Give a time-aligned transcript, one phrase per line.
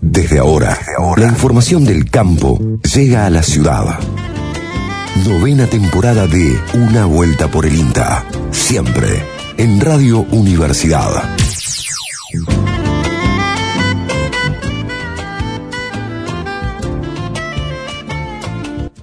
[0.00, 0.78] Desde ahora,
[1.16, 2.60] la información del campo
[2.94, 3.98] llega a la ciudad.
[5.26, 8.24] Novena temporada de Una Vuelta por el INTA.
[8.52, 9.24] Siempre
[9.56, 11.36] en Radio Universidad.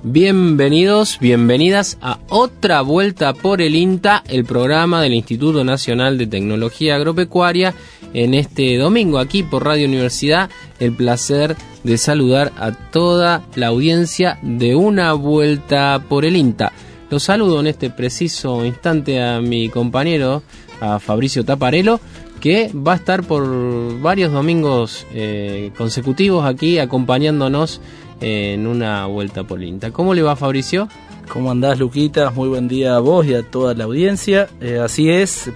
[0.04, 6.96] Bienvenidos, bienvenidas a otra vuelta por el INTA, el programa del Instituto Nacional de Tecnología
[6.96, 7.73] Agropecuaria.
[8.14, 10.50] En este domingo aquí por Radio Universidad,
[10.80, 16.72] el placer de saludar a toda la audiencia de una vuelta por el INTA.
[17.09, 20.41] Los saludo en este preciso instante a mi compañero,
[20.81, 22.00] a Fabricio Taparelo,
[22.40, 27.81] que va a estar por varios domingos eh, consecutivos aquí acompañándonos
[28.22, 29.92] en una vuelta por INTA.
[29.92, 30.88] ¿Cómo le va Fabricio?
[31.31, 32.31] ¿Cómo andás Luquita?
[32.31, 34.48] Muy buen día a vos y a toda la audiencia.
[34.62, 35.52] Eh, así es,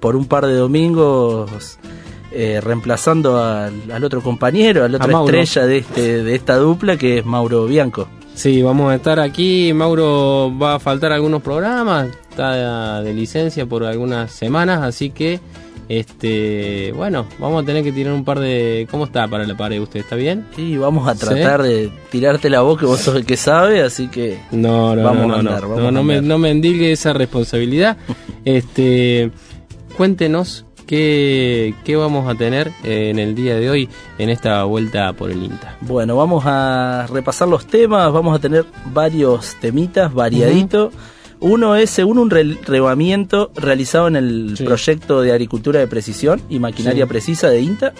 [0.00, 1.78] por un par de domingos
[2.32, 7.18] eh, reemplazando al, al, otro compañero, al otro estrella de, este, de esta dupla que
[7.18, 8.08] es Mauro Bianco.
[8.34, 9.72] Sí, vamos a estar aquí.
[9.72, 15.40] Mauro va a faltar algunos programas, está de licencia por algunas semanas, así que
[15.88, 18.86] este, bueno, vamos a tener que tirar un par de.
[18.90, 20.00] ¿Cómo está para la pared usted?
[20.00, 20.44] ¿Está bien?
[20.54, 24.08] Sí, vamos a tratar de tirarte la voz que vos sos el que sabe, así
[24.08, 24.38] que.
[24.52, 27.96] No, no, vamos no, a andar, no, no, me, no me endigue esa responsabilidad.
[28.44, 29.30] este,
[29.96, 35.30] cuéntenos qué, qué vamos a tener en el día de hoy en esta vuelta por
[35.30, 35.76] el INTA.
[35.82, 40.92] Bueno, vamos a repasar los temas, vamos a tener varios temitas variaditos.
[41.40, 44.64] Uno es según un relevamiento realizado en el sí.
[44.64, 47.08] proyecto de agricultura de precisión y maquinaria sí.
[47.08, 47.92] precisa de INTA,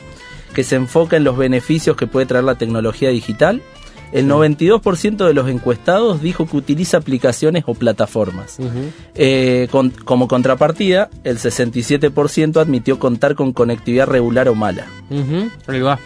[0.54, 3.62] que se enfoca en los beneficios que puede traer la tecnología digital.
[4.12, 8.58] El 92% de los encuestados dijo que utiliza aplicaciones o plataformas.
[8.58, 8.90] Uh -huh.
[9.14, 14.86] eh, con, como contrapartida, el 67% admitió contar con conectividad regular o mala.
[15.10, 15.50] Uh -huh.
[15.66, 15.98] Ahí va.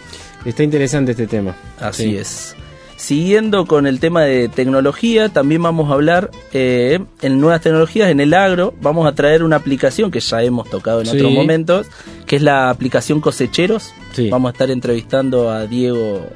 [0.44, 1.54] Está interesante este tema.
[1.78, 2.16] Así sí.
[2.16, 2.56] es.
[3.02, 8.20] Siguiendo con el tema de tecnología, también vamos a hablar eh, en nuevas tecnologías, en
[8.20, 11.16] el agro, vamos a traer una aplicación que ya hemos tocado en sí.
[11.16, 11.88] otros momentos,
[12.26, 13.92] que es la aplicación Cosecheros.
[14.12, 14.30] Sí.
[14.30, 16.28] Vamos a estar entrevistando a Diego,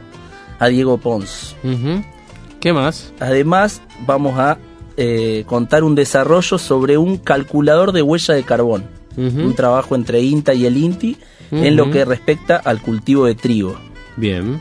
[0.59, 1.57] a Diego Pons.
[1.63, 2.05] Uh -huh.
[2.61, 3.13] ¿Qué más?
[3.21, 4.59] Además, vamos a
[4.97, 8.85] eh, contar un desarrollo sobre un calculador de huella de carbón.
[9.17, 9.45] Uh -huh.
[9.45, 11.17] Un trabajo entre INTA y el INTI
[11.51, 11.67] uh -huh.
[11.67, 13.77] en lo que respecta al cultivo de trigo.
[14.17, 14.61] Bien.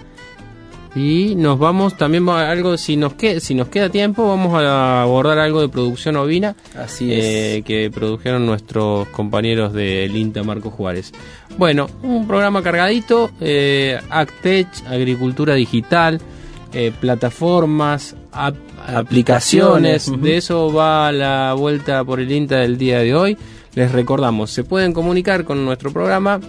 [0.95, 5.39] Y nos vamos también algo si nos queda si nos queda tiempo vamos a abordar
[5.39, 6.55] algo de producción ovina.
[6.77, 11.11] Así eh, que produjeron nuestros compañeros del INTA Marco Juárez.
[11.57, 16.21] Bueno, un programa cargadito, eh, Actech, agricultura digital,
[16.73, 18.55] eh, plataformas, ap
[18.87, 20.07] aplicaciones.
[20.07, 20.21] Uh -huh.
[20.21, 23.37] De eso va la vuelta por el INTA del día de hoy.
[23.73, 26.39] Les recordamos, se pueden comunicar con nuestro programa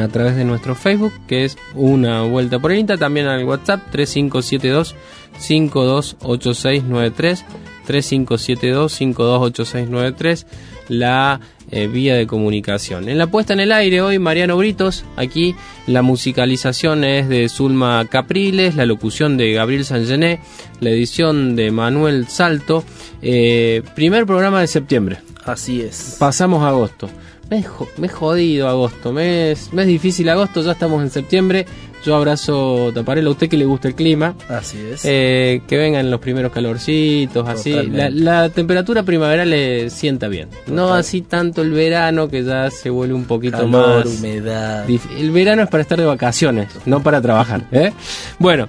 [0.00, 3.80] a través de nuestro Facebook, que es una vuelta por el INTA, también al WhatsApp
[3.90, 4.94] 3572
[5.38, 7.44] 528693
[7.86, 10.46] 3572 528693
[10.88, 11.40] la
[11.70, 13.08] eh, vía de comunicación.
[13.08, 15.54] En la puesta en el aire hoy Mariano Britos, aquí
[15.86, 20.40] la musicalización es de Zulma Capriles, la locución de Gabriel Sangené,
[20.80, 22.84] la edición de Manuel Salto,
[23.22, 25.18] eh, primer programa de septiembre.
[25.44, 26.16] Así es.
[26.18, 27.08] Pasamos a agosto
[27.50, 27.64] me,
[27.98, 31.66] me he jodido agosto, me es, me es difícil agosto, ya estamos en septiembre.
[32.04, 34.34] Yo abrazo Taparelo a usted que le gusta el clima.
[34.48, 35.02] Así es.
[35.04, 37.72] Eh, que vengan los primeros calorcitos, así.
[37.72, 40.48] La, la, temperatura primaveral le sienta bien.
[40.48, 40.74] Total.
[40.74, 44.18] No así tanto el verano que ya se vuelve un poquito Calor, más.
[44.18, 44.84] humedad.
[45.16, 47.66] El verano es para estar de vacaciones, no para trabajar.
[47.70, 47.92] ¿eh?
[48.40, 48.68] Bueno.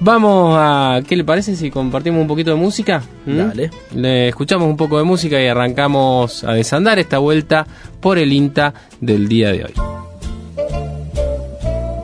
[0.00, 1.00] Vamos a.
[1.06, 3.02] ¿Qué le parece si compartimos un poquito de música?
[3.26, 3.36] ¿Mm?
[3.36, 3.70] Dale.
[3.94, 7.66] Le escuchamos un poco de música y arrancamos a desandar esta vuelta
[8.00, 9.74] por el INTA del día de hoy.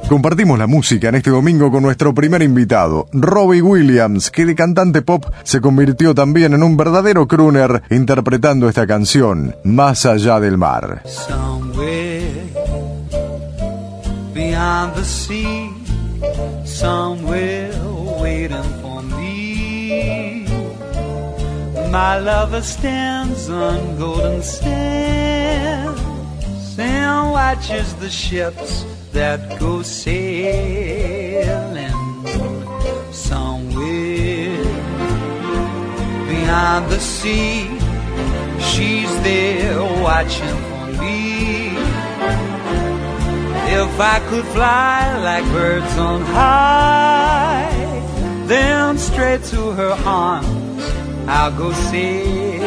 [0.08, 5.02] Compartimos la música en este domingo con nuestro primer invitado, Robbie Williams, que de cantante
[5.02, 11.02] pop se convirtió también en un verdadero crooner interpretando esta canción, Más allá del mar.
[11.06, 12.30] Somewhere
[14.32, 15.72] beyond the sea,
[16.64, 17.75] somewhere
[18.48, 20.46] waiting for me.
[21.90, 26.00] My lover stands on golden sands
[26.78, 31.12] and watches the ships that go sailing
[33.12, 34.64] somewhere
[36.28, 37.68] beyond the sea.
[38.60, 41.16] She's there watching for me.
[43.68, 47.75] If I could fly like birds on high,
[48.48, 50.66] then straight to her arms
[51.28, 52.66] I'll go sailing.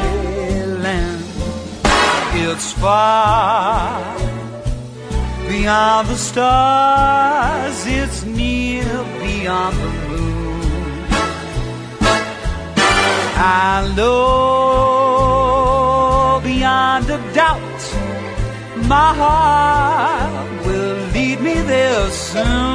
[2.34, 4.18] It's far
[5.48, 8.84] beyond the stars, it's near
[9.20, 10.62] beyond the moon.
[13.42, 14.40] I know
[16.44, 17.81] beyond a doubt
[18.88, 22.69] my heart will lead me there soon.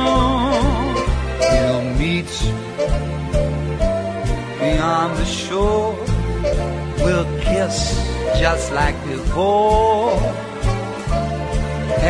[8.45, 10.21] Just like before.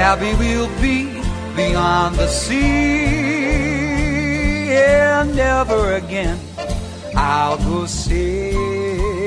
[0.02, 0.98] Happy we'll be
[1.54, 2.56] beyond the sea,
[4.72, 6.36] and never again
[7.14, 9.24] I'll go sailing.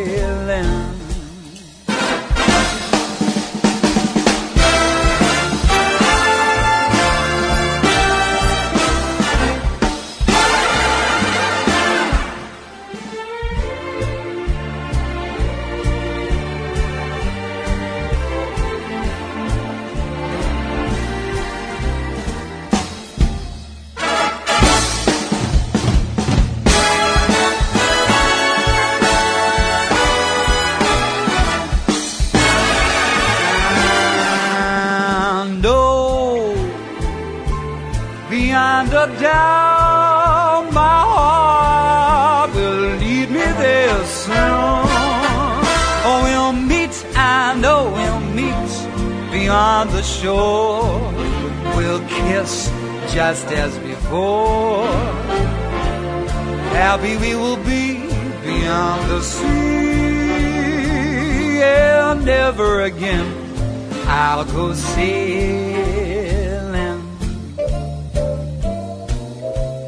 [50.22, 51.14] Shore.
[51.76, 52.72] We'll kiss
[53.14, 54.88] just as before.
[56.74, 57.86] Happy we will be
[58.44, 59.48] beyond the sea,
[61.62, 63.28] and never again
[64.08, 65.98] I'll go sailing.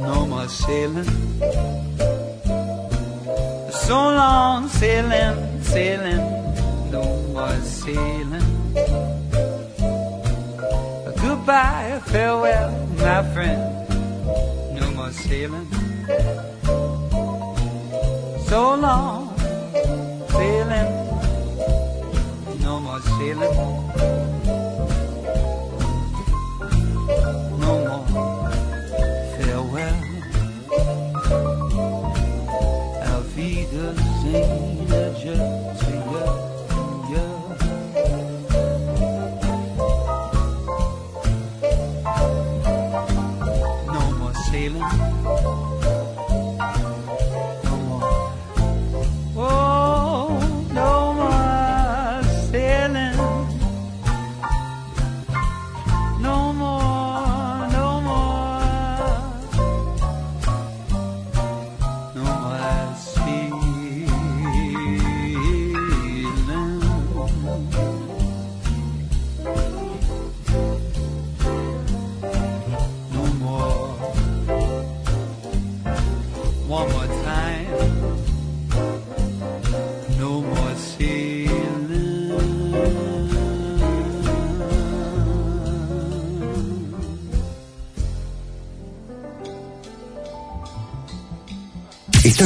[0.02, 1.10] No more sailing.
[3.86, 6.24] So long sailing, sailing.
[6.92, 7.04] No
[7.34, 8.29] more sailing.
[11.50, 12.70] Goodbye, farewell,
[13.00, 14.80] my friend.
[14.80, 15.79] No more sailing.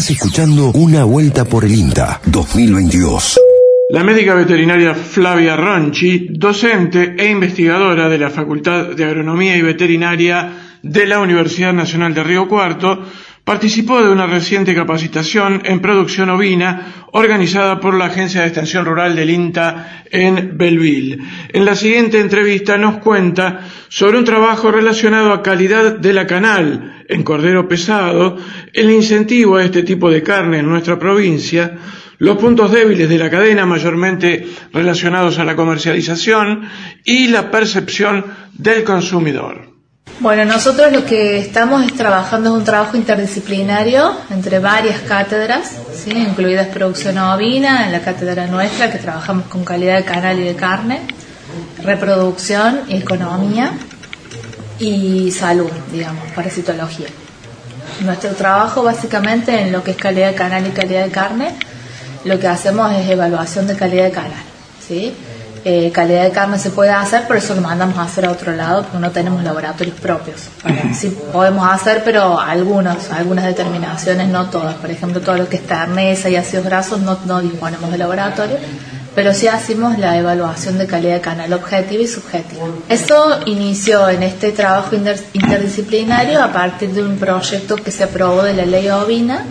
[0.09, 3.39] Escuchando Una Vuelta por el INTA 2022.
[3.89, 10.79] La médica veterinaria Flavia Ronchi, docente e investigadora de la Facultad de Agronomía y Veterinaria
[10.81, 13.05] de la Universidad Nacional de Río Cuarto,
[13.45, 19.15] participó de una reciente capacitación en producción ovina organizada por la Agencia de Extensión Rural
[19.15, 21.19] del INTA en Belleville.
[21.49, 26.92] En la siguiente entrevista nos cuenta sobre un trabajo relacionado a calidad de la canal
[27.07, 28.37] en cordero pesado,
[28.73, 31.77] el incentivo a este tipo de carne en nuestra provincia,
[32.19, 36.69] los puntos débiles de la cadena mayormente relacionados a la comercialización
[37.03, 39.73] y la percepción del consumidor.
[40.19, 46.11] Bueno, nosotros lo que estamos es trabajando es un trabajo interdisciplinario entre varias cátedras, ¿sí?
[46.11, 50.55] incluidas producción ovina, en la cátedra nuestra que trabajamos con calidad de canal y de
[50.55, 51.01] carne,
[51.83, 53.73] reproducción, economía
[54.83, 57.07] y salud, digamos, parasitología.
[58.01, 61.55] Nuestro trabajo básicamente en lo que es calidad de canal y calidad de carne,
[62.25, 64.43] lo que hacemos es evaluación de calidad de canal,
[64.85, 65.13] ¿sí?
[65.65, 68.51] Eh, calidad de carne se puede hacer, pero eso lo mandamos a hacer a otro
[68.51, 70.49] lado porque no tenemos laboratorios propios.
[70.93, 74.75] Sí podemos hacer, pero algunos, algunas determinaciones, no todas.
[74.75, 78.57] Por ejemplo, todo lo que es terneza y ácidos grasos no, no disponemos de laboratorio,
[79.15, 82.65] pero sí hacemos la evaluación de calidad de canal objetiva y subjetiva.
[82.89, 88.43] Eso inició en este trabajo inter- interdisciplinario a partir de un proyecto que se aprobó
[88.43, 89.45] de la ley ovina,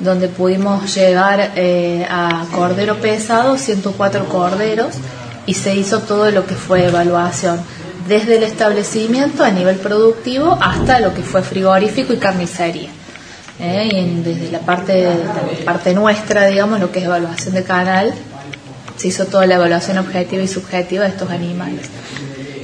[0.00, 4.94] donde pudimos llegar eh, a cordero pesado, 104 corderos,
[5.46, 7.60] y se hizo todo lo que fue evaluación
[8.08, 12.90] desde el establecimiento a nivel productivo hasta lo que fue frigorífico y carnicería.
[13.60, 13.88] ¿eh?
[13.92, 18.12] Y desde la parte, la parte nuestra, digamos, lo que es evaluación de canal,
[18.96, 21.86] se hizo toda la evaluación objetiva y subjetiva de estos animales.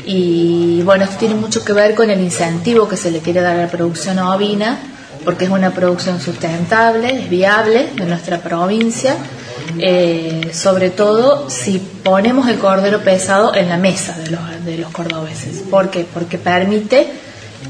[0.05, 3.57] Y bueno, esto tiene mucho que ver con el incentivo que se le quiere dar
[3.57, 4.79] a la producción ovina,
[5.25, 9.17] porque es una producción sustentable, es viable en nuestra provincia,
[9.79, 14.91] eh, sobre todo si ponemos el cordero pesado en la mesa de los, de los
[14.91, 15.63] cordobeses.
[15.71, 16.07] ¿Por qué?
[16.13, 17.07] Porque permite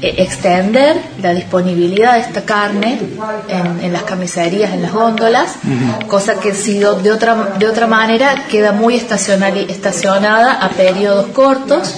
[0.01, 2.99] eh, extender la disponibilidad de esta carne
[3.49, 5.55] en, en las carnicerías, en las góndolas,
[6.07, 11.95] cosa que si de otra, de otra manera queda muy estacional- estacionada a periodos cortos.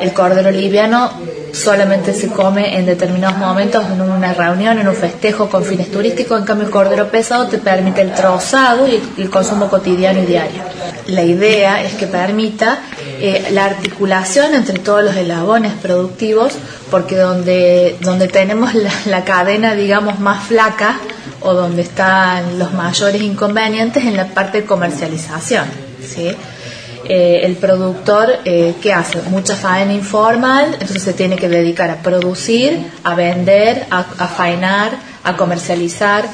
[0.00, 1.10] El cordero liviano
[1.52, 6.38] solamente se come en determinados momentos, en una reunión, en un festejo con fines turísticos,
[6.38, 10.62] en cambio el cordero pesado te permite el trozado y el, consumo cotidiano y diario.
[11.06, 12.80] La idea es que permita
[13.20, 16.54] eh, la articulación entre todos los eslabones productivos,
[16.90, 20.98] porque donde, donde tenemos la, la cadena, digamos, más flaca
[21.40, 25.64] o donde están los mayores inconvenientes en la parte de comercialización.
[26.06, 26.34] ¿sí?
[27.12, 29.20] Eh, el productor, eh, ¿qué hace?
[29.30, 34.92] Mucha faena informal, entonces se tiene que dedicar a producir, a vender, a, a faenar,
[35.24, 36.24] a comercializar.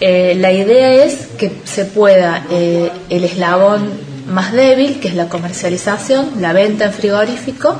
[0.00, 3.90] Eh, la idea es que se pueda eh, el eslabón
[4.28, 7.76] más débil, que es la comercialización, la venta en frigorífico,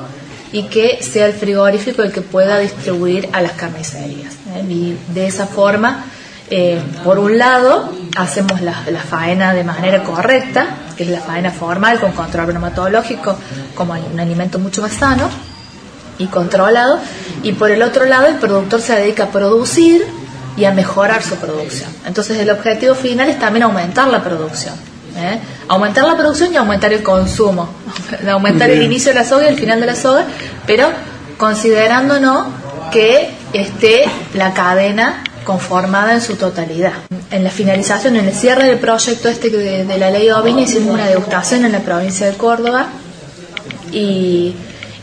[0.51, 4.35] y que sea el frigorífico el que pueda distribuir a las carnicerías.
[4.69, 6.07] Y de esa forma,
[7.05, 12.01] por un lado, hacemos la, la faena de manera correcta, que es la faena formal
[12.01, 13.37] con control bromatológico,
[13.75, 15.29] como un alimento mucho más sano
[16.19, 16.99] y controlado,
[17.43, 20.07] y por el otro lado, el productor se dedica a producir
[20.57, 21.91] y a mejorar su producción.
[22.07, 24.75] Entonces, el objetivo final es también aumentar la producción.
[25.17, 25.39] ¿eh?
[25.69, 27.69] Aumentar la producción y aumentar el consumo,
[28.31, 30.25] aumentar el inicio de la soga y el final de la soga,
[30.67, 30.89] pero
[31.37, 32.47] considerándonos
[32.93, 36.93] que esté la cadena conformada en su totalidad.
[37.31, 40.95] En la finalización, en el cierre del proyecto este de, de la ley ovina, hicimos
[40.95, 42.87] una degustación en la provincia de Córdoba
[43.93, 44.55] y,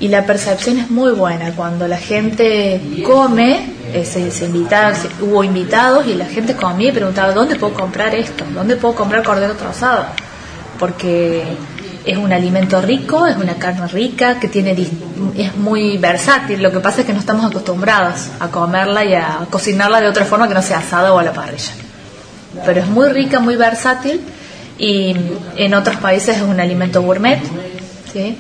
[0.02, 1.52] la percepción es muy buena.
[1.56, 6.90] Cuando la gente come, eh, se, se invita- se- hubo invitados y la gente comía
[6.90, 8.44] y preguntaba, ¿dónde puedo comprar esto?
[8.54, 10.06] ¿Dónde puedo comprar cordero trozado?
[10.80, 11.44] Porque
[12.06, 14.72] es un alimento rico, es una carne rica, que tiene
[15.36, 16.62] es muy versátil.
[16.62, 20.26] Lo que pasa es que no estamos acostumbrados a comerla y a cocinarla de otra
[20.26, 21.72] forma que no sea asada o a la parrilla.
[22.66, 24.20] Pero es muy rica, muy versátil
[24.78, 25.16] y
[25.58, 27.40] en otros países es un alimento gourmet.
[28.12, 28.38] ¿sí?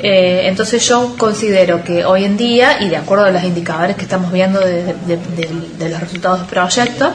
[0.00, 4.02] Eh, entonces yo considero que hoy en día, y de acuerdo a los indicadores que
[4.02, 4.94] estamos viendo de-
[5.78, 7.12] de los resultados del proyecto,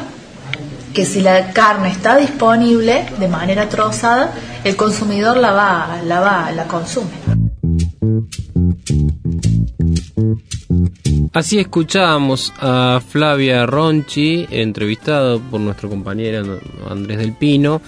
[0.93, 4.33] que si la carne está disponible de manera trozada,
[4.63, 7.09] el consumidor la va, la va, la consume.
[11.33, 17.81] Así escuchábamos a Flavia Ronchi, entrevistado por nuestro compañero Andrés del Pino.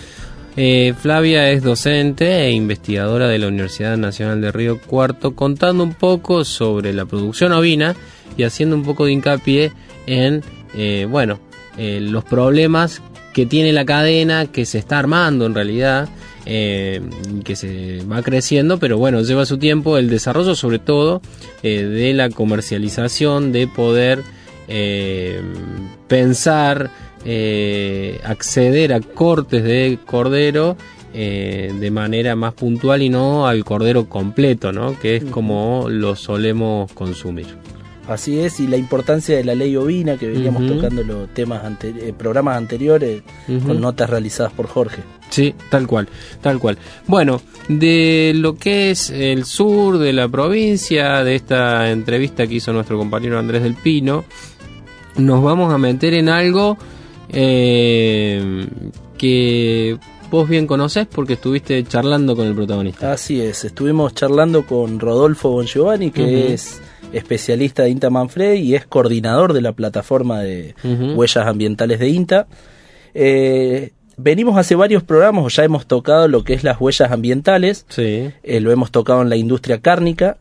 [0.57, 5.93] Eh, Flavia es docente e investigadora de la Universidad Nacional de Río Cuarto, contando un
[5.93, 7.95] poco sobre la producción ovina
[8.35, 9.73] y haciendo un poco de hincapié
[10.07, 10.41] en,
[10.73, 11.39] eh, bueno,
[11.77, 13.01] eh, los problemas
[13.33, 16.09] que tiene la cadena, que se está armando en realidad,
[16.45, 17.01] eh,
[17.43, 21.21] que se va creciendo, pero bueno, lleva su tiempo el desarrollo sobre todo
[21.63, 24.23] eh, de la comercialización, de poder
[26.07, 26.89] pensar,
[28.23, 30.75] acceder a cortes de cordero
[31.17, 34.99] eh, de manera más puntual y no al cordero completo, ¿no?
[34.99, 37.47] que es como lo solemos consumir.
[38.07, 40.75] Así es, y la importancia de la ley ovina, que veníamos Ujú.
[40.75, 43.23] tocando los temas ante- eh, programas anteriores
[43.65, 45.01] con notas realizadas por Jorge.
[45.31, 46.07] Sí, tal cual,
[46.39, 46.77] tal cual.
[47.07, 52.71] Bueno, de lo que es el sur de la provincia, de esta entrevista que hizo
[52.73, 54.23] nuestro compañero Andrés del Pino,
[55.17, 56.77] nos vamos a meter en algo
[57.29, 58.67] eh,
[59.17, 59.97] que
[60.29, 63.13] vos bien conocés porque estuviste charlando con el protagonista.
[63.13, 66.81] Así es, estuvimos charlando con Rodolfo Bongiovanni, que es
[67.17, 72.47] especialista de INTA Manfred y es coordinador de la plataforma de huellas ambientales de INTA.
[73.13, 77.85] Eh, venimos hace varios programas, o ya hemos tocado lo que es las huellas ambientales,
[77.89, 78.29] Sí.
[78.43, 80.37] eh, lo hemos tocado en la industria cárnica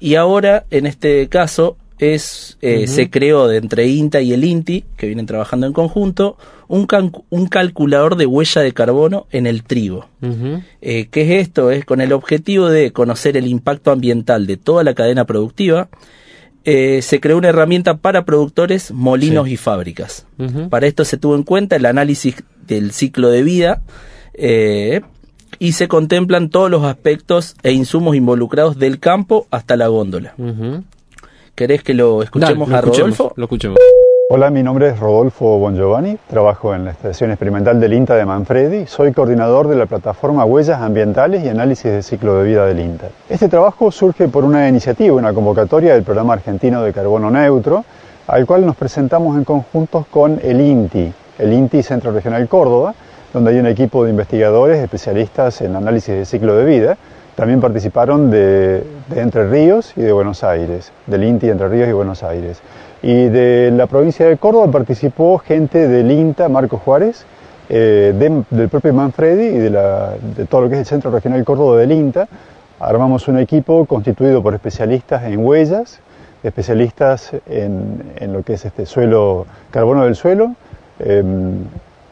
[0.00, 4.84] y ahora en este caso es eh, se creó de entre INTA y el INTI,
[4.96, 6.36] que vienen trabajando en conjunto,
[6.68, 6.86] un,
[7.30, 10.06] un calculador de huella de carbono en el trigo.
[10.80, 11.72] Eh, ¿Qué es esto?
[11.72, 15.88] Es con el objetivo de conocer el impacto ambiental de toda la cadena productiva.
[16.70, 19.52] Eh, se creó una herramienta para productores, molinos Sí.
[19.54, 20.26] y fábricas.
[20.68, 22.34] Para esto se tuvo en cuenta el análisis
[22.66, 23.80] del ciclo de vida,
[24.34, 25.00] eh,
[25.58, 30.34] y se contemplan todos los aspectos e insumos involucrados del campo hasta la góndola.
[31.54, 33.32] ¿Querés que lo escuchemos Dale, a escuchemos, Rodolfo?
[33.36, 33.78] Lo escuchemos.
[34.30, 38.86] Hola, mi nombre es Rodolfo Bongiovanni, trabajo en la Estación Experimental del INTA de Manfredi,
[38.86, 43.08] soy coordinador de la plataforma Huellas Ambientales y Análisis de Ciclo de Vida del INTA.
[43.30, 47.86] Este trabajo surge por una iniciativa, una convocatoria del Programa Argentino de Carbono Neutro,
[48.26, 52.94] al cual nos presentamos en conjunto con el INTI, el INTI Centro Regional Córdoba,
[53.32, 56.98] donde hay un equipo de investigadores especialistas en análisis de ciclo de vida.
[57.34, 58.82] También participaron de
[59.14, 62.60] Entre Ríos y de Buenos Aires, del INTI Entre Ríos y Buenos Aires.
[63.02, 67.24] Y de la provincia de Córdoba participó gente del INTA, Marco Juárez,
[67.68, 69.70] eh, de- del propio Manfredi y de,
[70.48, 72.26] todo lo que es el Centro Regional Córdoba del INTA.
[72.80, 76.00] Armamos un equipo constituido por especialistas en huellas,
[76.42, 80.54] especialistas en, en lo que es este suelo, carbono del suelo,
[80.98, 81.58] em,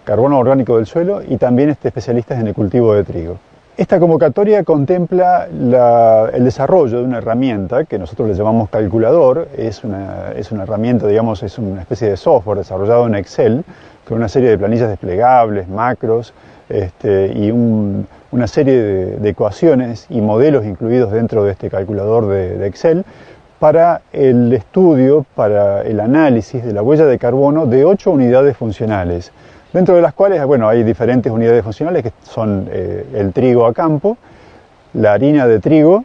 [0.05, 3.39] carbono orgánico del suelo y también este, especialistas en el cultivo de trigo.
[3.77, 9.49] Esta convocatoria contempla la- el desarrollo de una herramienta que nosotros le llamamos calculador.
[9.55, 13.65] Es una, es una herramienta, digamos, es una especie de software desarrollado en Excel
[14.09, 16.33] con una serie de planillas desplegables, macros
[16.71, 22.67] este, y un- una serie de, ecuaciones y modelos incluidos dentro de este calculador de
[22.67, 23.05] Excel
[23.59, 29.33] para el estudio, para el análisis de la huella de carbono de ocho unidades funcionales
[29.77, 33.75] dentro de las cuales bueno, hay diferentes unidades funcionales que son eh, el trigo a
[33.75, 34.17] campo,
[34.95, 36.03] la harina de trigo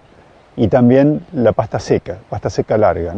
[0.57, 3.13] y también la pasta seca, pasta seca larga.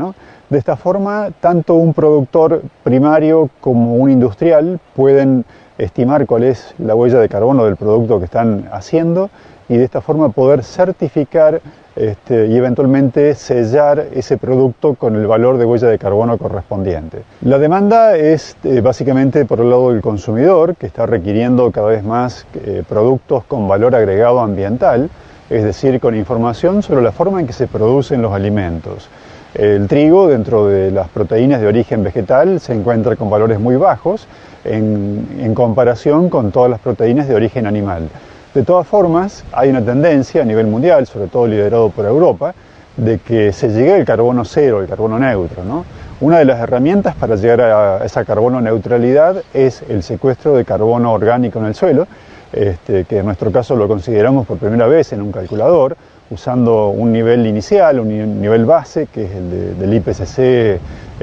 [0.52, 5.44] De esta forma, tanto un productor primario como un industrial pueden
[5.80, 9.32] estimar cuál es la huella de carbono del producto que están haciendo
[9.70, 11.62] y de esta forma poder certificar
[11.96, 17.22] este, y eventualmente sellar ese producto con el valor de huella de carbono correspondiente.
[17.42, 22.04] La demanda es eh, básicamente por el lado del consumidor, que está requiriendo cada vez
[22.04, 25.12] más eh, productos con valor agregado ambiental,
[25.52, 29.08] es decir, con información sobre la forma en que se producen los alimentos.
[29.54, 34.28] El trigo, dentro de las proteínas de origen vegetal, se encuentra con valores muy bajos
[34.66, 38.10] en, en comparación con todas las proteínas de origen animal.
[38.54, 42.54] De todas formas, hay una tendencia a nivel mundial, sobre todo liderado por Europa,
[42.96, 45.64] de que se llegue al carbono cero, el carbono neutro.
[45.64, 45.86] ¿no?
[46.22, 51.14] Una de las herramientas para llegar a esa carbono neutralidad es el secuestro de carbono
[51.14, 52.06] orgánico en el suelo,
[52.52, 55.98] este, que en nuestro caso lo consideramos por primera vez en un calculador,
[56.30, 60.80] usando un nivel inicial, un nivel base, que es el de, del IPCC eh,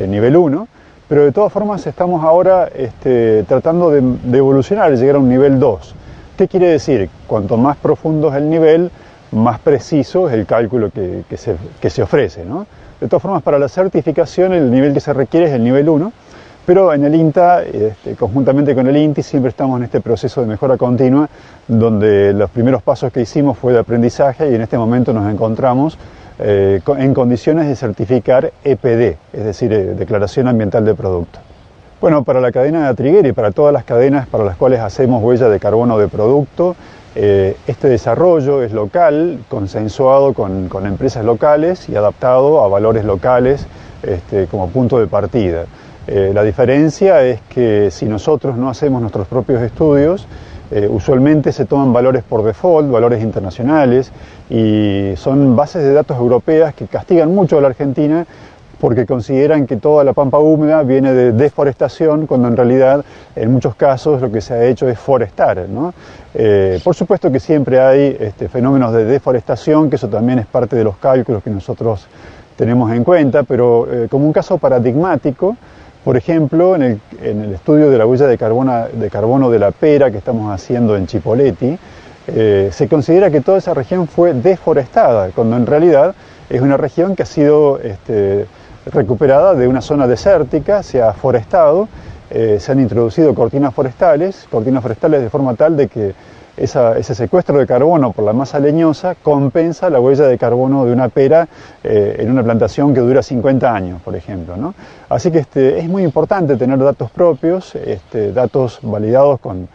[0.09, 0.66] nivel 1,
[1.09, 5.61] pero de todas formas estamos ahora este, tratando de, de evolucionar llegar a un nivel
[5.61, 5.95] 2.
[6.40, 7.11] ¿Qué quiere decir?
[7.26, 8.90] Cuanto más profundo es el nivel,
[9.33, 12.46] más preciso es el cálculo que, que, se, que se, ofrece.
[12.46, 12.66] ¿no?
[12.98, 16.11] De todas formas, para la certificación el nivel que se requiere es el nivel 1,
[16.64, 20.46] pero en el INTA, este, conjuntamente con el INTI, siempre estamos en este proceso de
[20.46, 21.29] mejora continua,
[21.68, 25.98] donde los primeros pasos que hicimos fue de aprendizaje y en este momento nos encontramos
[26.38, 31.49] eh, en condiciones de certificar EPD, es decir, eh, Declaración Ambiental de Producto.
[32.00, 35.22] Bueno, para la cadena de triguera y para todas las cadenas para las cuales hacemos
[35.22, 36.74] huella de carbono de producto,
[37.14, 43.66] eh, este desarrollo es local, consensuado con, con, empresas locales y adaptado a valores locales
[44.02, 45.66] este, como punto de partida.
[46.06, 50.26] Eh, la diferencia es que si nosotros no hacemos nuestros propios estudios,
[50.70, 54.10] eh, usualmente se toman valores por default, valores internacionales,
[54.48, 58.24] y son bases de datos europeas que castigan mucho a la Argentina
[58.81, 63.05] porque consideran que toda la pampa húmeda viene de deforestación, cuando en realidad
[63.37, 65.66] en muchos casos lo que se ha hecho es forestar.
[66.35, 70.77] Eh, por supuesto que siempre hay este, fenómenos de deforestación, que eso también es parte
[70.77, 72.07] de los cálculos que nosotros
[72.57, 75.57] tenemos en cuenta, pero eh, como un caso paradigmático,
[76.05, 76.83] por ejemplo, en
[77.23, 81.79] el, estudio de la huella de carbono de la pera que estamos haciendo en Chipoleti,
[82.27, 86.14] eh, se considera que toda esa región fue deforestada, cuando en realidad
[86.49, 88.47] es una región que ha sido este,
[88.87, 91.88] recuperada de una zona desértica, se ha forestado,
[92.31, 96.14] eh, se han introducido cortinas forestales, cortinas forestales de forma tal de que
[96.57, 101.09] ese secuestro de carbono por la masa leñosa compensa la huella de carbono de una
[101.09, 101.49] pera
[101.83, 104.75] eh, en una plantación que dura 50 años, por ejemplo.
[105.09, 109.69] Así que este, es muy importante tener datos propios, este, datos validados con,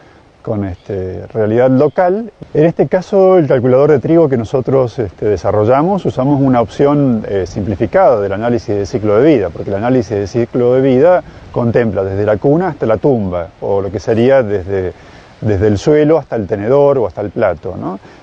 [0.46, 2.32] con este, realidad local.
[2.54, 7.46] En este caso, el calculador de trigo que nosotros este, desarrollamos, usamos una opción eh,
[7.48, 12.04] simplificada del análisis de ciclo de vida, porque el análisis de ciclo de vida contempla
[12.04, 14.94] desde la cuna hasta la tumba, o lo que sería desde,
[15.42, 17.74] desde el suelo hasta el tenedor o hasta el plato.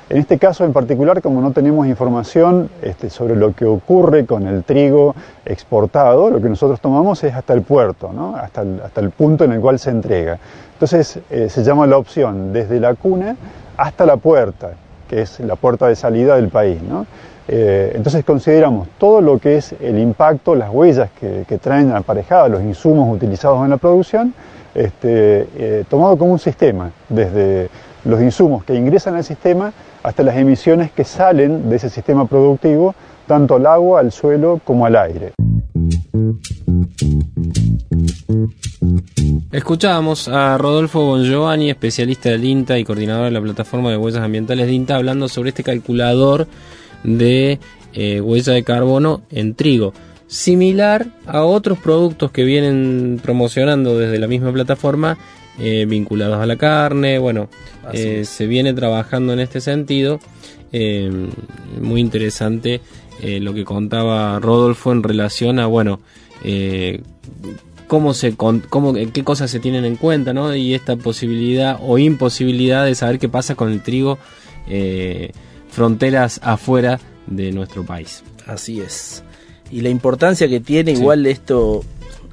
[0.09, 4.47] En este caso en particular, como no tenemos información este, sobre lo que ocurre con
[4.47, 9.11] el trigo exportado, lo que nosotros tomamos es hasta el puerto, hasta, el, hasta el
[9.11, 10.39] punto en el cual se entrega.
[10.83, 13.37] Entonces eh, se llama la opción desde la cuna
[13.77, 14.73] hasta la puerta.
[15.09, 16.81] que es la puerta de salida del país.
[17.47, 22.51] Eh, entonces consideramos todo lo que es el impacto, las huellas que, que traen aparejadas
[22.51, 24.35] los insumos utilizados en la producción,
[24.75, 27.69] este, eh, tomado como un sistema, desde
[28.05, 32.97] los insumos que ingresan al sistema hasta las emisiones que salen de ese sistema productivo,
[33.29, 35.33] tanto al agua, al suelo como al aire.
[39.51, 44.67] Escuchábamos a Rodolfo Bongiovanni, especialista del INTA y coordinador de la plataforma de huellas ambientales
[44.67, 46.47] de INTA, hablando sobre este calculador
[47.05, 47.59] de
[47.95, 49.93] eh, huella de carbono en trigo.
[50.27, 55.19] Similar a otros productos que vienen promocionando desde la misma plataforma
[55.59, 57.19] eh, vinculados a la carne.
[57.19, 57.51] Bueno,
[57.93, 60.21] eh, se viene trabajando en este sentido.
[60.73, 62.81] muy interesante
[63.23, 66.01] lo que contaba Rodolfo en relación a, bueno,
[67.93, 70.57] cómo se cómo, qué cosas se tienen en cuenta, ¿no?
[70.57, 74.19] Y esta posibilidad o imposibilidad de saber qué pasa con el trigo
[75.69, 78.25] fronteras afuera de nuestro país.
[78.47, 79.23] Así es.
[79.71, 81.85] Y la importancia que tiene igual esto,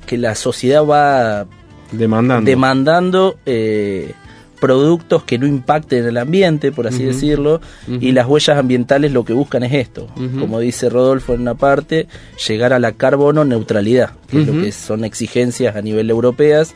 [0.06, 1.46] que la sociedad va
[1.92, 4.14] demandando, demandando eh,
[4.60, 9.34] productos que no impacten el ambiente, por así decirlo, y las huellas ambientales lo que
[9.34, 10.08] buscan es esto,
[10.40, 12.08] como dice Rodolfo en una parte,
[12.48, 16.74] llegar a la carbono neutralidad, que es lo que son exigencias a nivel europeas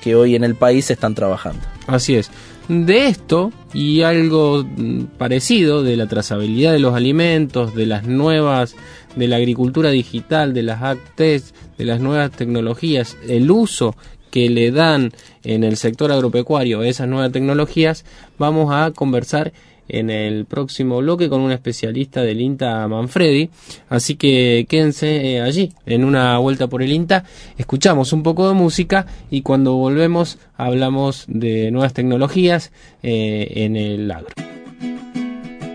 [0.00, 1.60] que hoy en el país están trabajando.
[1.86, 2.30] Así es.
[2.68, 8.76] De esto y algo mm, parecido de la trazabilidad de los alimentos, de las nuevas,
[9.16, 13.96] de la agricultura digital, de las ACTES, de las nuevas tecnologías, el uso
[14.30, 15.12] que le dan
[15.44, 18.04] en el sector agropecuario esas nuevas tecnologías,
[18.38, 19.52] vamos a conversar
[19.90, 23.50] en el próximo bloque con un especialista del INTA Manfredi.
[23.88, 27.24] Así que quédense eh, allí en una vuelta por el INTA,
[27.58, 34.10] escuchamos un poco de música y cuando volvemos hablamos de nuevas tecnologías eh, en el
[34.10, 34.49] agro.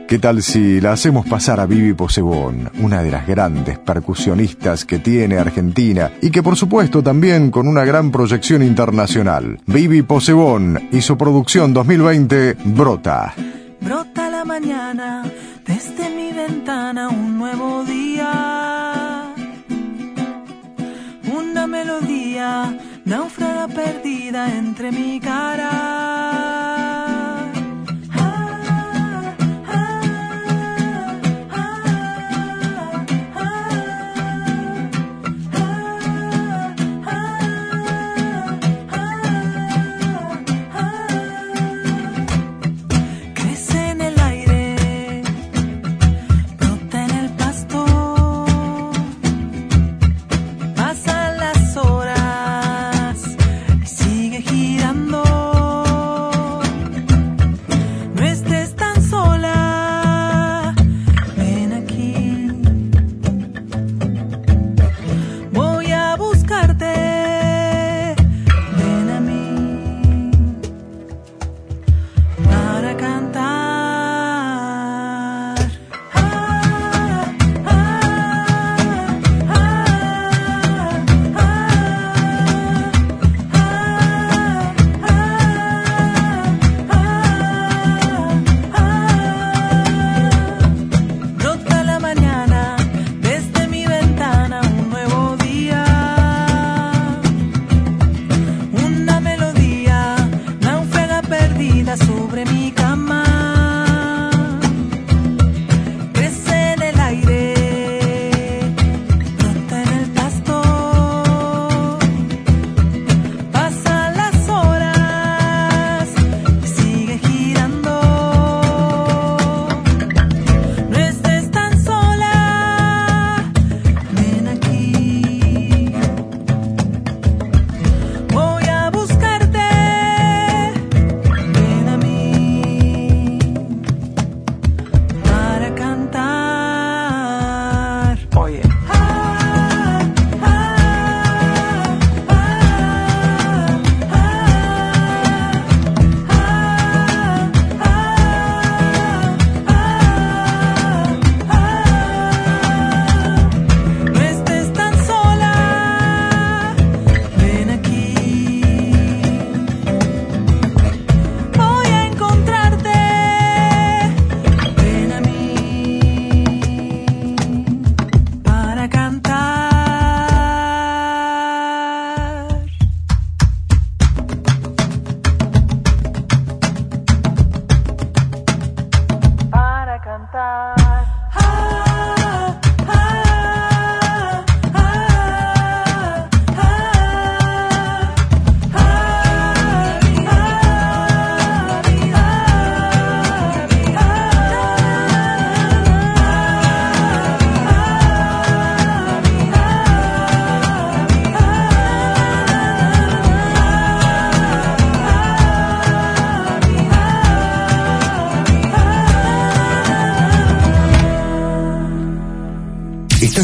[0.08, 5.00] ¿Qué tal si la hacemos pasar a Vivi Posebón, una de las grandes percusionistas que
[5.00, 9.60] tiene Argentina y que por supuesto también con una gran proyección internacional?
[9.65, 13.34] Vivi Posebón y su producción 2020 Brota.
[13.82, 15.24] Brota la mañana
[15.65, 19.34] desde mi ventana un nuevo día.
[21.36, 26.85] Una melodía naufraga perdida entre mi cara.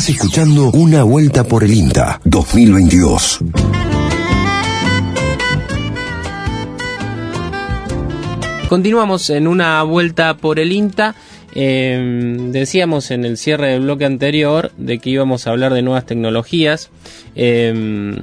[0.02, 3.38] Estás escuchando Una Vuelta por el INTA 2022.
[8.68, 11.14] Continuamos en una vuelta por el INTA.
[11.54, 16.08] Eh, decíamos en el cierre del bloque anterior de que íbamos a hablar de nuevas
[16.08, 16.90] tecnologías.
[17.36, 18.16] Eh,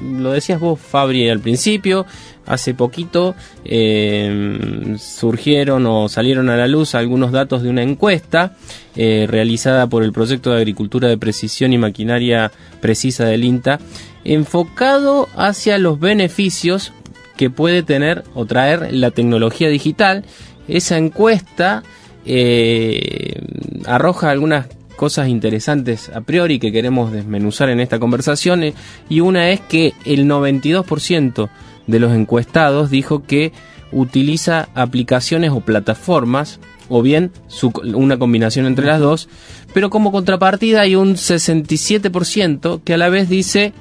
[0.00, 2.06] lo decías vos, Fabri, al principio.
[2.46, 8.56] Hace poquito eh, surgieron o salieron a la luz algunos datos de una encuesta
[8.96, 12.50] eh, realizada por el Proyecto de Agricultura de Precisión y Maquinaria
[12.80, 13.80] Precisa del INTA,
[14.24, 16.92] enfocado hacia los beneficios
[17.36, 20.24] que puede tener o traer la tecnología digital.
[20.68, 21.82] Esa encuesta
[22.24, 23.40] eh,
[23.86, 24.66] arroja algunas
[24.98, 28.74] cosas interesantes a priori que queremos desmenuzar en esta conversación eh,
[29.08, 31.48] y una es que el 92%
[31.86, 33.52] de los encuestados dijo que
[33.92, 39.28] utiliza aplicaciones o plataformas o bien su- una combinación entre las dos,
[39.72, 43.72] pero como contrapartida hay un 67% que a la vez dice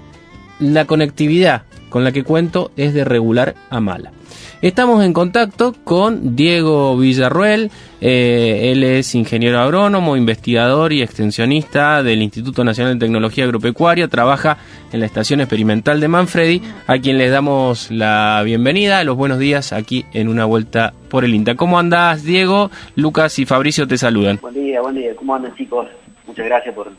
[0.60, 4.12] la conectividad con la que cuento es de regular a mala.
[4.60, 7.70] Estamos en contacto con Diego Villarruel,
[8.02, 14.58] eh, él es ingeniero agrónomo, investigador y extensionista del Instituto Nacional de Tecnología Agropecuaria, trabaja
[14.92, 19.74] en la Estación Experimental de Manfredi, a quien les damos la bienvenida, los buenos días
[19.74, 21.54] aquí en una vuelta por el INTA.
[21.54, 22.72] ¿Cómo andás, Diego?
[22.96, 24.40] Lucas y Fabricio te saludan.
[24.42, 25.16] Buen día, buen día.
[25.16, 25.88] ¿Cómo andan, chicos?
[26.26, 26.92] Muchas gracias por,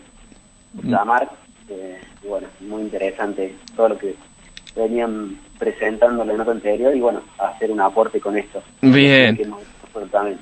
[0.76, 1.28] por llamar.
[1.68, 4.14] Eh, bueno, muy interesante todo lo que
[4.76, 8.62] venían presentando en la nota anterior y bueno, hacer un aporte con esto.
[8.80, 9.36] Bien.
[9.36, 10.38] Que nos- nosotros también.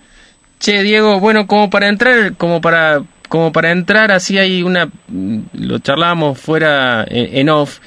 [0.59, 4.89] Che, Diego, bueno, como para entrar, como para, como para entrar, así hay una,
[5.53, 7.79] lo charlábamos fuera en, en off.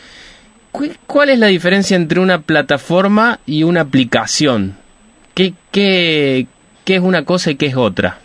[0.72, 4.78] ¿Cu- ¿Cuál es la diferencia entre una plataforma y una aplicación?
[5.34, 6.46] ¿Qué, qué,
[6.86, 8.20] qué es una cosa y qué es otra?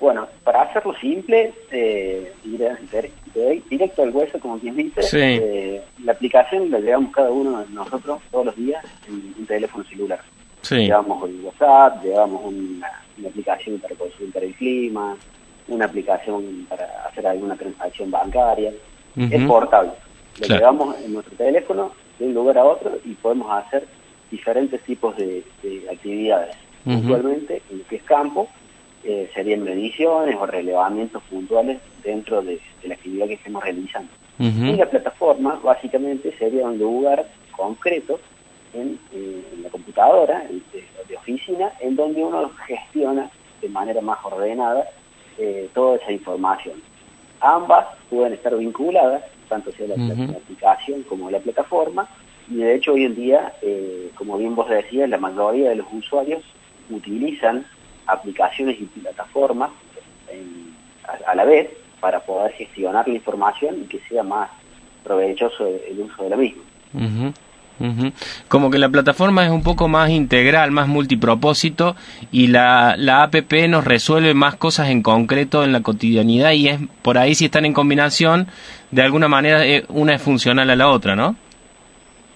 [0.00, 5.18] Bueno, para hacerlo simple, eh, dire- dire- dire- directo al hueso, como quien dice, Sí.
[5.20, 9.84] eh, la aplicación la llevamos cada uno de nosotros todos los días en un teléfono
[9.84, 10.20] celular.
[10.62, 10.76] Sí.
[10.76, 15.16] Llevamos el WhatsApp, llevamos una, una aplicación para consultar el clima,
[15.68, 18.72] una aplicación para hacer alguna transacción bancaria.
[19.16, 19.92] Es portable.
[20.40, 20.60] Lo Claro.
[20.60, 23.86] llevamos en nuestro teléfono de un lugar a otro y podemos hacer
[24.30, 26.56] diferentes tipos de, de actividades.
[26.84, 28.48] Puntualmente, en lo que es campo,
[29.04, 34.10] eh, serían mediciones o relevamientos puntuales dentro de, de la actividad que estemos realizando.
[34.38, 38.18] Y la plataforma básicamente sería un lugar concreto
[38.74, 44.00] en, eh, en la computadora en- de, de oficina en donde uno gestiona de manera
[44.00, 44.88] más ordenada
[45.38, 46.82] eh, toda esa información.
[47.40, 52.08] Ambas pueden estar vinculadas, tanto sea la, la aplicación como la plataforma,
[52.48, 55.86] y de hecho hoy en día, eh, como bien vos decías, la mayoría de los
[55.92, 56.42] usuarios
[56.90, 57.66] utilizan
[58.06, 59.70] aplicaciones y plataformas
[60.30, 60.74] en-
[61.26, 61.68] a, a la vez
[62.00, 64.50] para poder gestionar la información y que sea más
[65.04, 66.62] provechoso el uso de la misma.
[66.94, 67.32] Ujú,
[67.80, 68.12] ujú.
[68.48, 71.96] Como que la plataforma es un poco más integral, más multipropósito
[72.30, 76.78] y la, la APP nos resuelve más cosas en concreto en la cotidianidad y es
[77.02, 78.48] por ahí si están en combinación,
[78.90, 81.34] de alguna manera eh, una es funcional a la otra, ¿no?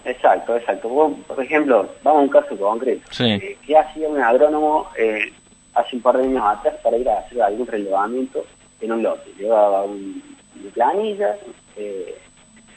[0.05, 0.87] Exacto, exacto.
[1.27, 3.01] Por ejemplo, vamos a un caso concreto.
[3.11, 3.25] Sí.
[3.25, 5.33] Eh, ¿Qué hacía un agrónomo eh,
[5.77, 8.43] hace un par de años atrás para ir a hacer algún relevamiento
[8.81, 9.31] en un lote?
[9.37, 10.21] Llevaba un,
[10.61, 11.37] una planilla,
[11.75, 12.15] eh,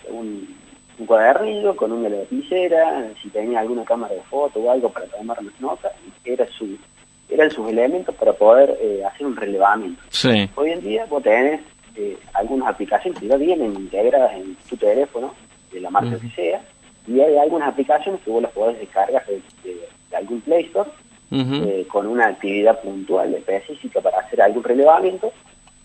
[0.09, 0.57] un,
[0.99, 5.39] un cuadernillo con una lapicera, si tenía alguna cámara de foto o algo para tomar
[5.41, 5.93] unas notas,
[6.25, 6.77] era su,
[7.29, 10.03] eran sus elementos para poder eh, hacer un relevamiento.
[10.11, 10.49] Sí.
[10.57, 11.61] Hoy en día vos tenés
[11.97, 15.35] eh, algunas aplicaciones que ya vienen integradas en tu teléfono,
[15.73, 16.61] de la marca que sea,
[17.07, 20.91] y hay algunas aplicaciones que vos las podés descargar de, de- de algún Play Store
[21.33, 25.33] Eh, con una actividad puntual específica para hacer algún relevamiento,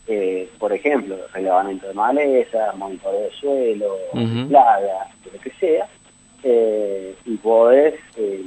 [0.07, 3.95] eh, por ejemplo, relevamiento de maleza, monitoreo de suelo,
[4.49, 5.87] plagas, lo que sea,
[6.43, 8.41] eh, y podés eh,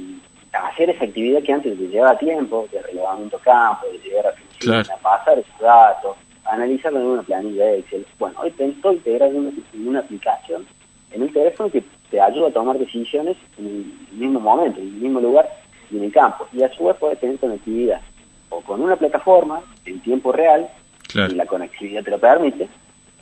[0.51, 4.89] hacer esa actividad que antes te llevaba tiempo, de relevamiento campo, de llegar a Claro.
[5.01, 8.05] pasar esos datos, analizarlo en una planilla de Excel.
[8.17, 9.51] Bueno, hoy intento integrar una,
[9.87, 10.65] una aplicación
[11.11, 11.81] en un teléfono que
[12.11, 15.49] te ayuda a tomar decisiones en el mismo momento, en el mismo lugar
[15.89, 16.47] y en el campo.
[16.53, 18.01] Y a su vez puedes tener conectividad
[18.49, 20.69] o con una plataforma en tiempo real,
[21.11, 21.33] Claro.
[21.33, 22.67] y la conectividad te lo permite,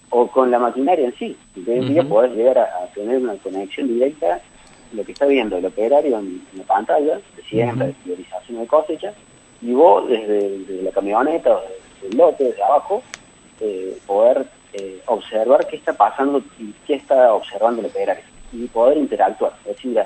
[0.10, 1.38] o con la maquinaria en sí.
[1.56, 2.10] Y hoy en día Ujú.
[2.10, 4.42] podés llegar a, a tener una conexión directa,
[4.94, 7.94] lo que está viendo el operario en, en la pantalla, de siembra, Ujú.
[7.94, 9.14] de priorización de cosecha,
[9.62, 13.02] y vos desde, desde la camioneta o desde el lote, desde abajo,
[13.62, 18.98] eh, poder eh, observar qué está pasando y qué está observando el operario y poder
[18.98, 19.54] interactuar.
[19.66, 19.98] Es decir,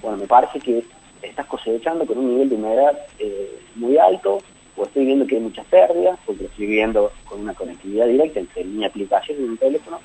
[0.00, 0.84] bueno, me parece que
[1.22, 4.42] estás cosechando con un nivel de humedad eh, muy alto,
[4.76, 8.40] o estoy viendo que hay muchas pérdidas, porque lo estoy viendo con una conectividad directa
[8.40, 10.00] entre mi aplicación y mi teléfono,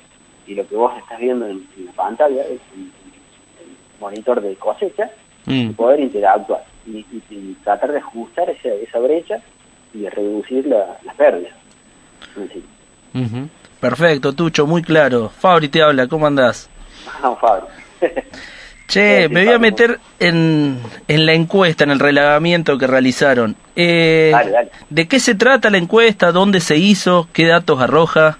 [0.46, 2.92] y lo que vos estás viendo en, en la pantalla es un,
[4.00, 5.10] monitor de cosecha,
[5.46, 9.40] y poder interactuar y, y- y tratar de ajustar esa, esa brecha
[9.94, 11.52] y de reducir la- las pérdidas.
[13.80, 15.28] Perfecto, Tucho, muy claro.
[15.28, 16.68] Fabri te habla, ¿cómo andás?
[17.22, 17.66] Ah, Fabio.
[18.92, 20.78] Che, me voy a meter en,
[21.08, 23.56] en la encuesta, en el relevamiento que realizaron.
[23.74, 24.70] Eh, Dale, dale.
[24.90, 26.30] ¿De qué se trata la encuesta?
[26.30, 27.26] ¿Dónde se hizo?
[27.32, 28.36] ¿Qué datos arroja?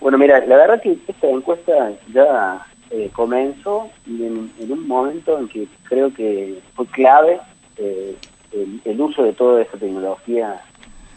[0.00, 1.72] Bueno, mira, la verdad que esta encuesta
[2.14, 7.40] ya eh, comenzó en, en un momento en que creo que fue clave
[7.78, 8.14] eh,
[8.52, 10.60] el, el uso de toda esta tecnología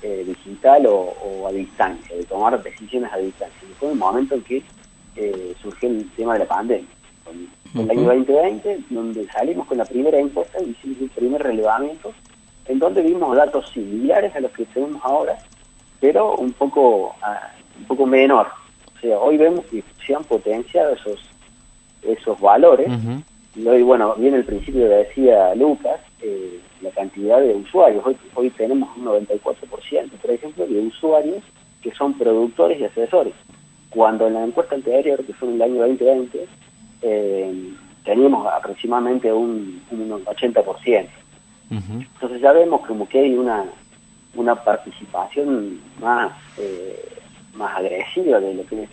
[0.02, 3.60] eh, digital o, o a distancia, de tomar decisiones a distancia.
[3.69, 4.63] Y fue un momento en que
[5.17, 6.89] eh, surgió el tema de la pandemia.
[7.24, 8.09] Con, con el año Ujú.
[8.09, 12.13] 2020, donde salimos con la primera encuesta y hicimos el primer relevamiento,
[12.67, 15.38] en donde vimos datos similares a los que tenemos ahora,
[15.99, 18.47] pero un poco ah, un poco menor.
[18.95, 21.19] O sea, hoy vemos que se han potenciado esos
[22.01, 22.88] esos valores
[23.55, 28.05] y hoy, bueno, viene el principio que decía Lucas, eh, la cantidad de usuarios.
[28.05, 31.41] Hoy, hoy tenemos un 94%, por ejemplo, de usuarios
[31.81, 33.33] que son productores y asesores.
[33.89, 36.47] Cuando en la encuesta anterior, que fue en el año 2020,
[37.07, 41.07] eh, teníamos aproximadamente un, un 80%.
[41.69, 43.65] Entonces ya vemos como que hay una,
[44.35, 47.09] una participación más, eh,
[47.53, 48.89] más agresiva de lo que es,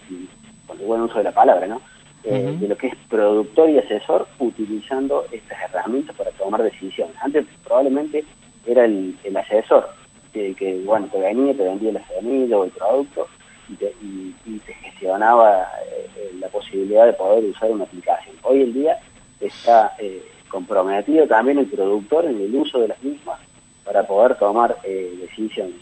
[0.67, 1.81] con el buen uso de la palabra, ¿no?
[2.25, 2.57] Eh.
[2.61, 7.15] De lo que es productor y asesor utilizando estas herramientas para tomar decisiones.
[7.21, 8.25] Antes probablemente
[8.67, 9.89] era el, el asesor,
[10.33, 13.27] que, que, bueno, te venía, te vendía la semilla o el producto
[13.73, 18.37] y te, y- y te gestionaba eh, eh, la posibilidad de poder usar una aplicación.
[18.43, 18.99] Hoy en día
[19.41, 23.39] está eh, comprometido también el productor en el uso de las mismas
[23.85, 25.77] para poder tomar eh, decisiones.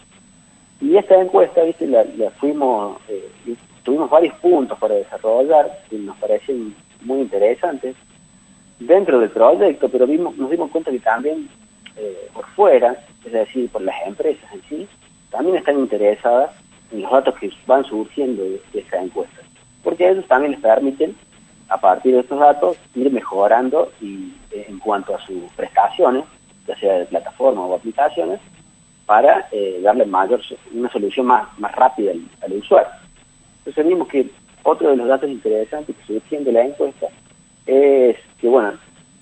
[0.80, 2.98] Y esta encuesta, viste, la, la fuimos,
[3.82, 7.94] tuvimos varios puntos para desarrollar que nos parecen muy interesantes
[8.78, 11.48] dentro del proyecto, pero vimos, nos dimos cuenta que también
[12.32, 14.88] por fuera, es decir, por las empresas en sí,
[15.30, 16.50] también están interesadas
[16.92, 19.42] los datos que van surgiendo de, de esta encuesta,
[19.82, 21.14] porque a ellos también les permiten,
[21.68, 26.24] a partir de estos datos, ir mejorando y eh, en cuanto a sus prestaciones,
[26.66, 28.40] ya sea de plataforma o aplicaciones,
[29.06, 30.40] para eh, darle mayor
[30.72, 32.90] una solución más, más rápida al, usuario.
[33.58, 34.28] Entonces vimos que
[34.62, 37.06] otro de los datos interesantes que surgieron de la encuesta
[37.66, 38.72] es que, bueno,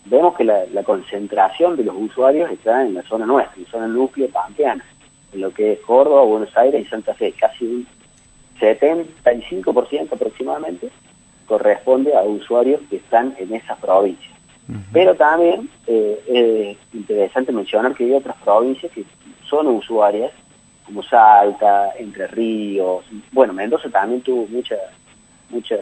[0.07, 3.71] vemos que la, la concentración de los usuarios está en la zona nuestra, en la
[3.71, 4.85] zona núcleo pampeana,
[5.33, 7.87] en lo que es Córdoba, Buenos Aires y Santa Fe, casi un
[8.61, 10.91] 75% aproximadamente
[11.47, 14.35] corresponde a usuarios que están en esas provincias.
[14.93, 19.03] Pero también eh, es interesante mencionar que hay otras provincias que
[19.49, 20.31] son usuarias,
[20.85, 23.03] como Salta, Entre Ríos.
[23.33, 24.81] Bueno, Mendoza también tuvo muchas
[25.49, 25.81] muchas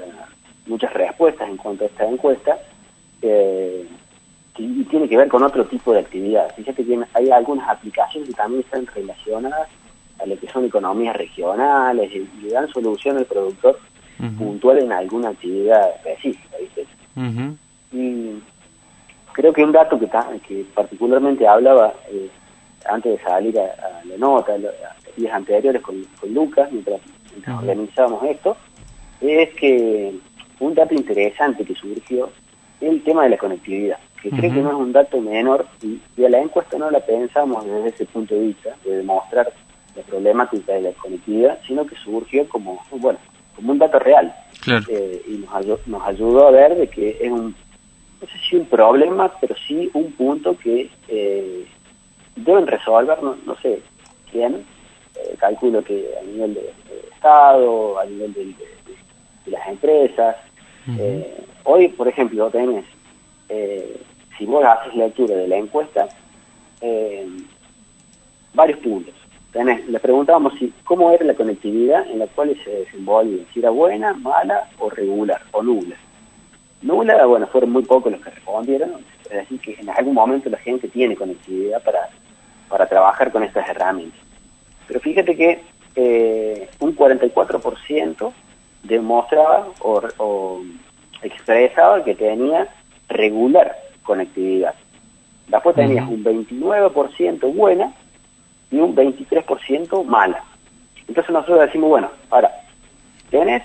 [0.66, 2.58] muchas respuestas en cuanto a esta encuesta.
[3.22, 3.88] eh,
[4.58, 6.54] y y tiene que ver con otro tipo de actividad.
[6.56, 9.68] Fíjate que hay algunas aplicaciones que también están relacionadas
[10.18, 13.78] a lo que son economías regionales y, y le dan solución al productor
[14.38, 16.56] puntual en alguna actividad específica.
[16.58, 16.86] ¿viste?
[17.92, 18.42] Y
[19.32, 22.30] creo que un dato que, particularmente hablaba eh,
[22.88, 24.56] antes de salir a, a la nota,
[25.16, 27.00] días anteriores con, con Lucas, mientras,
[27.32, 28.56] mientras organizábamos esto,
[29.20, 30.14] es que
[30.60, 32.30] un dato interesante que surgió
[32.80, 36.00] es el tema de la conectividad, que creo que no es un dato menor y,
[36.16, 39.52] y a la encuesta no la pensamos desde ese punto de vista, de demostrar
[39.94, 43.18] la problemática de la conectividad, sino que surgió como, bueno,
[43.54, 44.34] como un dato real.
[44.62, 44.84] Claro.
[44.88, 47.54] Eh, y nos, ayu- nos ayudó a ver de que es un,
[48.20, 51.66] no sé si un problema, pero sí un punto que eh,
[52.34, 53.80] deben resolver, no, no sé
[54.30, 54.64] quién,
[55.14, 58.54] eh, calculo que a nivel de, de Estado, a nivel de, de-
[59.44, 60.36] de las empresas.
[60.98, 62.84] Eh, hoy, por ejemplo, tenés,
[63.48, 64.00] eh,
[64.36, 66.08] si vos haces lectura de la encuesta,
[66.80, 67.26] eh,
[68.54, 69.14] varios puntos.
[69.52, 73.70] Tenés, le preguntábamos si cómo era la conectividad en la cual se desenvolvía, si era
[73.70, 75.96] buena, mala o regular o nula.
[76.82, 80.58] Nula, bueno, fueron muy pocos los que respondieron, es decir, que en algún momento la
[80.58, 82.10] gente tiene conectividad para,
[82.68, 84.20] para trabajar con estas herramientas.
[84.86, 85.62] Pero fíjate que
[85.94, 88.32] eh, un 44%
[88.82, 90.62] demostraba o, o
[91.22, 92.68] expresaba que tenía
[93.08, 94.74] regular conectividad.
[95.48, 97.92] Después tenías un 29% buena
[98.70, 100.42] y un 23% mala.
[101.06, 102.50] Entonces nosotros decimos, bueno, ahora,
[103.30, 103.62] tenés,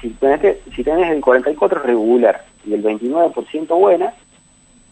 [0.00, 4.12] si tenés, si tenés el 44% regular y el 29% buena,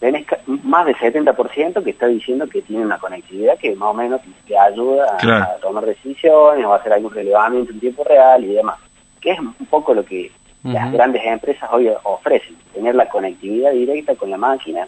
[0.00, 4.20] tenés más del 70% que está diciendo que tiene una conectividad que más o menos
[4.46, 5.44] te ayuda Claro.
[5.44, 8.78] a tomar decisiones o a hacer algún relevamiento en tiempo real y demás.
[9.20, 10.32] Que es un poco lo que
[10.64, 14.86] las grandes empresas hoy ofrecen, tener la conectividad directa con la máquina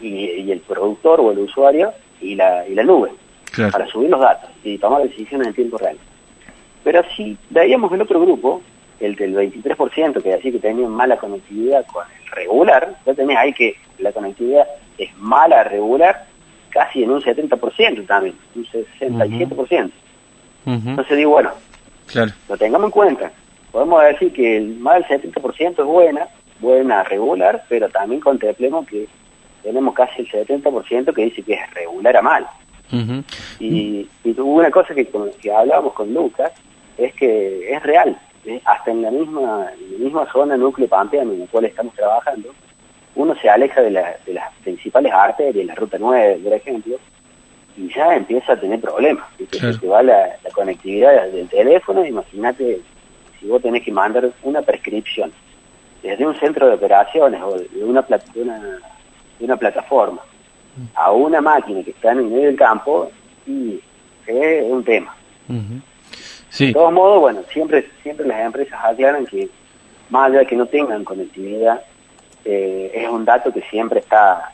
[0.00, 3.10] y, y el productor o el usuario y la, y la nube
[3.50, 3.72] Claro.
[3.72, 5.96] para subir los datos y tomar decisiones en tiempo real.
[6.84, 8.60] Pero si veíamos el otro grupo,
[9.00, 13.52] el del 23% que decía que tenían mala conectividad con el regular, ya tenés ahí
[13.54, 14.66] que la conectividad
[14.98, 16.26] es mala regular
[16.70, 19.90] casi en un 70% también, un 67%.
[20.66, 20.88] Ujú.
[20.90, 21.50] Entonces digo, bueno,
[22.06, 22.32] Claro.
[22.48, 23.32] lo tengamos en cuenta.
[23.72, 26.28] Podemos decir que el más del 70% es buena,
[26.60, 29.06] buena regular, pero también contemplemos que
[29.62, 32.46] tenemos casi el 70% que dice que es regular a mal.
[32.92, 33.22] Ujú.
[33.60, 35.06] Y, y una cosa que,
[35.40, 36.52] que hablábamos con Lucas,
[36.96, 38.60] es que es real, ¿eh?
[38.64, 42.48] hasta en la misma en la misma zona núcleo pampeano en la cual estamos trabajando,
[43.14, 46.96] uno se aleja de, la- de las principales arterias, la ruta 9, por ejemplo,
[47.76, 49.24] y ya empieza a tener problemas.
[49.50, 49.74] Claro.
[49.78, 52.80] Se va la, la conectividad del teléfono, imagínate
[53.40, 55.32] si vos tenés que mandar una prescripción
[56.02, 58.58] desde un centro de operaciones o de una, de una,
[59.38, 60.20] de una plataforma
[60.94, 63.10] a una máquina que está en el medio del campo
[63.46, 63.80] y
[64.26, 65.14] es un tema.
[66.50, 66.68] Sí.
[66.68, 69.48] De todos modos, bueno, siempre siempre las empresas aclaran que
[70.10, 71.82] más allá de que no tengan conectividad,
[72.44, 74.52] eh, es un dato que siempre está,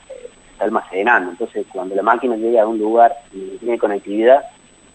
[0.52, 1.30] está almacenando.
[1.30, 4.44] Entonces, cuando la máquina llega a un lugar y tiene conectividad,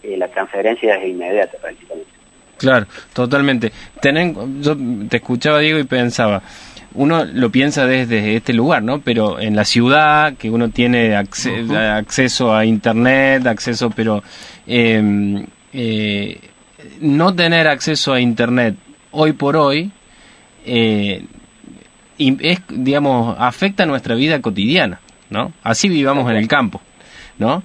[0.04, 2.18] eh, la transferencia es inmediata prácticamente.
[2.60, 3.72] Claro, totalmente.
[4.01, 4.78] Tenen, yo
[5.10, 6.41] te escuchaba, Diego, y pensaba,
[6.93, 8.99] uno lo piensa desde este lugar, ¿no?
[9.01, 11.60] Pero en la ciudad, que uno tiene acce-
[11.97, 14.24] acceso a Internet, acceso, pero
[14.68, 16.39] eh, eh,
[17.01, 18.76] no tener acceso a Internet
[19.12, 19.91] hoy por hoy,
[20.66, 21.24] eh,
[22.18, 24.99] es, digamos, afecta nuestra vida cotidiana,
[25.30, 25.53] ¿no?
[25.64, 26.82] Así vivamos en el campo,
[27.38, 27.64] ¿no?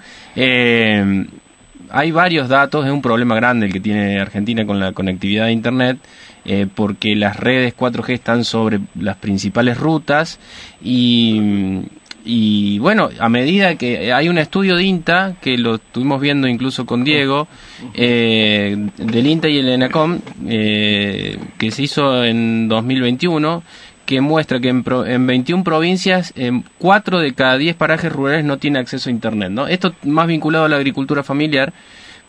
[1.97, 5.53] Hay varios datos, es un problema grande el que tiene Argentina con la conectividad de
[5.53, 5.99] Internet,
[6.45, 10.41] eh, porque las redes 4G están sobre las principales rutas
[10.83, 11.83] y,
[12.25, 16.85] y bueno, a medida que hay un estudio de INTA, que lo estuvimos viendo incluso
[16.85, 17.47] con Diego,
[17.95, 20.19] eh, del INTA y el ENACOM,
[20.49, 23.63] eh, que se hizo en 2021,
[24.07, 28.45] que muestra que en, pro- en 21 provincias, en 4 de cada 10 parajes rurales
[28.45, 29.51] no tiene acceso a Internet.
[29.51, 29.67] ¿no?
[29.67, 31.73] Esto más vinculado a la agricultura familiar,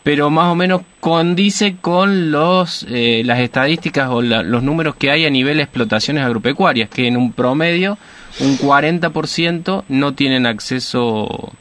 [0.03, 5.09] pero más o menos condice con los, eh, las estadísticas o la- los números que
[5.11, 7.97] hay a nivel de explotaciones agropecuarias, que en un promedio
[8.39, 11.51] un 40% no tienen acceso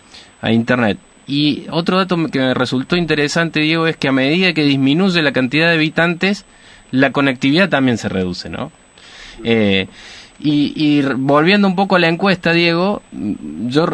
[0.41, 0.99] a Internet.
[1.27, 5.33] Y otro dato que me resultó interesante, Diego, es que a medida que disminuye la
[5.33, 6.45] cantidad de habitantes,
[6.91, 8.71] la conectividad también se reduce, ¿no?
[9.43, 9.87] Eh,
[10.41, 13.03] y, y volviendo un poco a la encuesta, Diego,
[13.67, 13.87] yo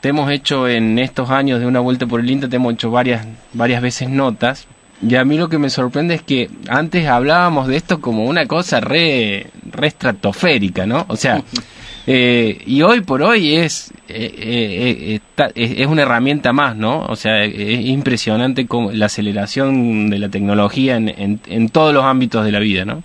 [0.00, 2.90] te hemos hecho en estos años de una vuelta por el INTA, te hemos hecho
[2.90, 4.66] varias, varias veces notas.
[5.06, 8.46] Y a mí lo que me sorprende es que antes hablábamos de esto como una
[8.46, 11.04] cosa re, re estratosférica, ¿no?
[11.08, 11.42] O sea,
[12.06, 16.76] eh, y hoy por hoy es, eh, eh, eh, está- es, es una herramienta más,
[16.76, 17.00] ¿no?
[17.00, 22.04] O sea, es impresionante como la aceleración de la tecnología en, en, en todos los
[22.04, 23.02] ámbitos de la vida, ¿no?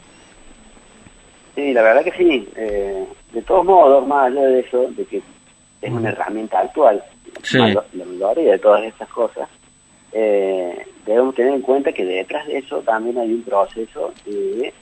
[1.55, 2.47] Sí, la verdad que sí.
[2.55, 5.21] Eh, de todos modos, más allá de eso, de que
[5.81, 7.03] es una herramienta actual,
[7.43, 7.57] Sí.
[7.57, 9.49] la mayoría de todas estas cosas,
[10.13, 14.73] eh, debemos tener en cuenta que detrás de eso también hay un proceso de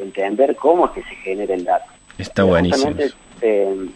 [0.00, 1.90] entender cómo es que se genera el dato.
[2.18, 2.92] Está buenísimo.
[2.92, 3.86] justamente, eh,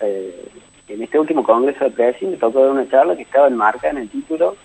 [0.00, 0.44] eh,
[0.88, 3.98] en este último congreso de Presi me tocó dar una charla que estaba enmarcada en
[3.98, 4.56] el título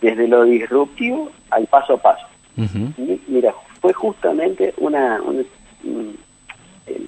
[0.00, 2.26] Desde lo disruptivo al paso a paso.
[2.56, 5.46] Y mira, fue justamente una, una- un-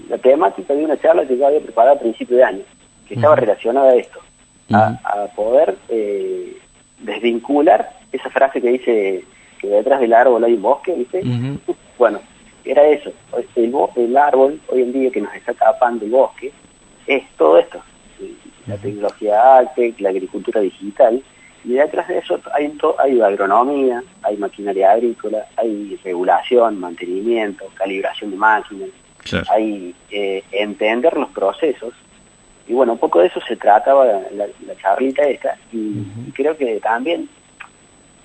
[0.08, 2.62] la temática de una charla que yo había preparado a principio de año,
[3.06, 4.20] que estaba relacionada a esto,
[5.04, 6.56] a, poder eh,
[7.00, 9.24] desvincular esa frase que dice
[9.60, 11.22] que detrás del árbol hay un bosque, ¿viste?
[11.98, 12.20] Bueno,
[12.64, 13.10] era eso.
[13.56, 16.52] El, bo- el árbol, hoy en día que nos está tapando el bosque,
[17.06, 17.80] es todo esto.
[18.66, 19.62] La tecnología
[19.98, 21.22] la agricultura digital.
[21.64, 28.36] Y detrás de eso hay, hay agronomía, hay maquinaria agrícola, hay regulación, mantenimiento, calibración de
[28.36, 28.88] máquinas,
[29.24, 29.44] Claro.
[29.50, 31.92] hay eh, entender los procesos.
[32.66, 35.56] Y bueno, un poco de eso se trataba la, la- charlita esta.
[35.72, 35.76] Y,
[36.26, 37.28] y creo que también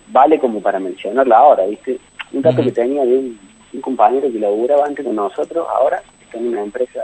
[0.08, 2.00] vale como para mencionarla ahora, ¿viste?
[2.32, 3.40] Un dato que tenía de un,
[3.74, 7.02] un compañero que laburaba antes con nosotros, ahora está en una empresa,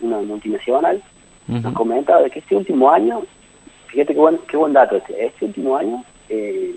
[0.00, 1.02] una multinacional,
[1.46, 3.22] nos comentaba de que este último año,
[3.88, 6.74] fíjate qué buen, qué buen dato este, este último año, eh,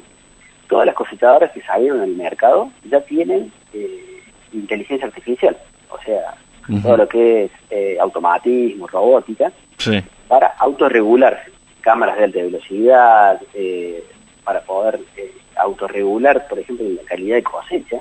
[0.70, 4.20] todas las cosechadoras que salieron al mercado ya tienen eh,
[4.54, 5.56] inteligencia artificial,
[5.90, 6.36] o sea,
[6.82, 10.00] todo lo que es eh, automatismo, robótica, Sí.
[10.28, 11.52] para autorregularse.
[11.82, 13.42] Cámaras de alta velocidad,
[14.44, 15.00] para poder
[15.56, 17.98] autorregular, por ejemplo, la calidad de cosecha.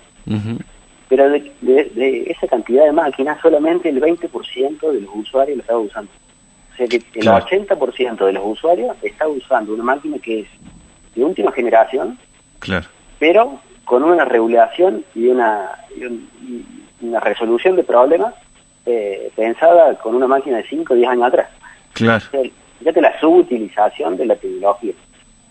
[1.09, 5.63] Pero de, de- de esa cantidad de máquinas, solamente el 20% de los usuarios lo
[5.63, 6.11] estaba usando.
[6.81, 7.45] Sea que el Claro.
[7.45, 10.49] 80% de los usuarios está usando una máquina que es
[11.15, 12.19] de última generación,
[12.59, 12.87] Claro.
[13.19, 16.31] pero con una regulación y una, y un-
[17.03, 18.35] y una resolución de problemas
[18.87, 21.51] eh, pensada con una máquina de 5 o 10 años atrás.
[21.93, 22.25] Claro.
[22.27, 24.95] O sea, Fíjate la subutilización de la tecnología.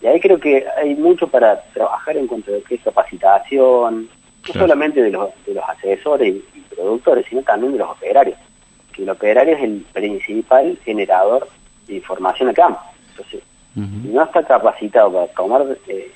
[0.01, 4.05] Y ahí creo que hay mucho para trabajar en cuanto a lo que es capacitación,
[4.05, 4.09] no
[4.41, 4.61] Claro.
[4.61, 8.35] solamente de los, de los asesores y productores, sino también de los operarios.
[8.99, 11.47] Que el operario es el principal generador
[11.87, 12.81] de información a campo.
[13.11, 13.41] Entonces,
[13.73, 16.11] no está capacitado para tomar eh,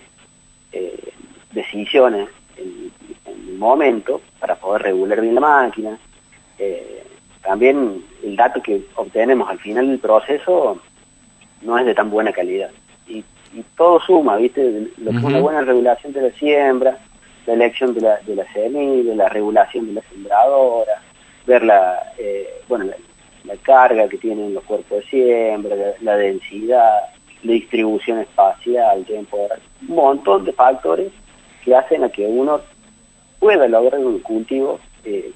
[0.73, 1.13] eh,
[1.53, 2.27] decisiones
[2.57, 2.91] en,
[3.25, 5.97] en el momento para poder regular bien la máquina.
[6.59, 7.05] Eh,
[7.41, 10.81] también el dato que obtenemos al final del proceso
[11.61, 12.69] no es de tan buena calidad.
[13.07, 13.19] Y,
[13.53, 14.89] y todo suma, ¿viste?
[14.97, 16.97] Lo que es una buena regulación de la siembra,
[17.45, 21.01] la elección de la, de la semilla, la regulación de la sembradora,
[21.45, 22.95] ver la, eh, bueno, la,
[23.45, 27.01] la carga que tienen los cuerpos de siembra, la, la densidad,
[27.43, 31.11] la distribución espacial, temporal, un montón de factores
[31.63, 32.61] que hacen a que uno
[33.39, 35.31] pueda lograr un cultivo eh,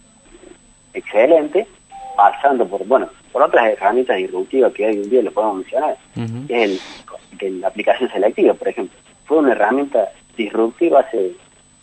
[0.93, 1.67] excelente,
[2.15, 6.47] pasando por, bueno, por otras herramientas disruptivas que hoy en día lo podemos mencionar, Ujú.
[6.47, 8.97] que es el, que la aplicación selectiva, por ejemplo.
[9.25, 11.33] Fue una herramienta disruptiva hace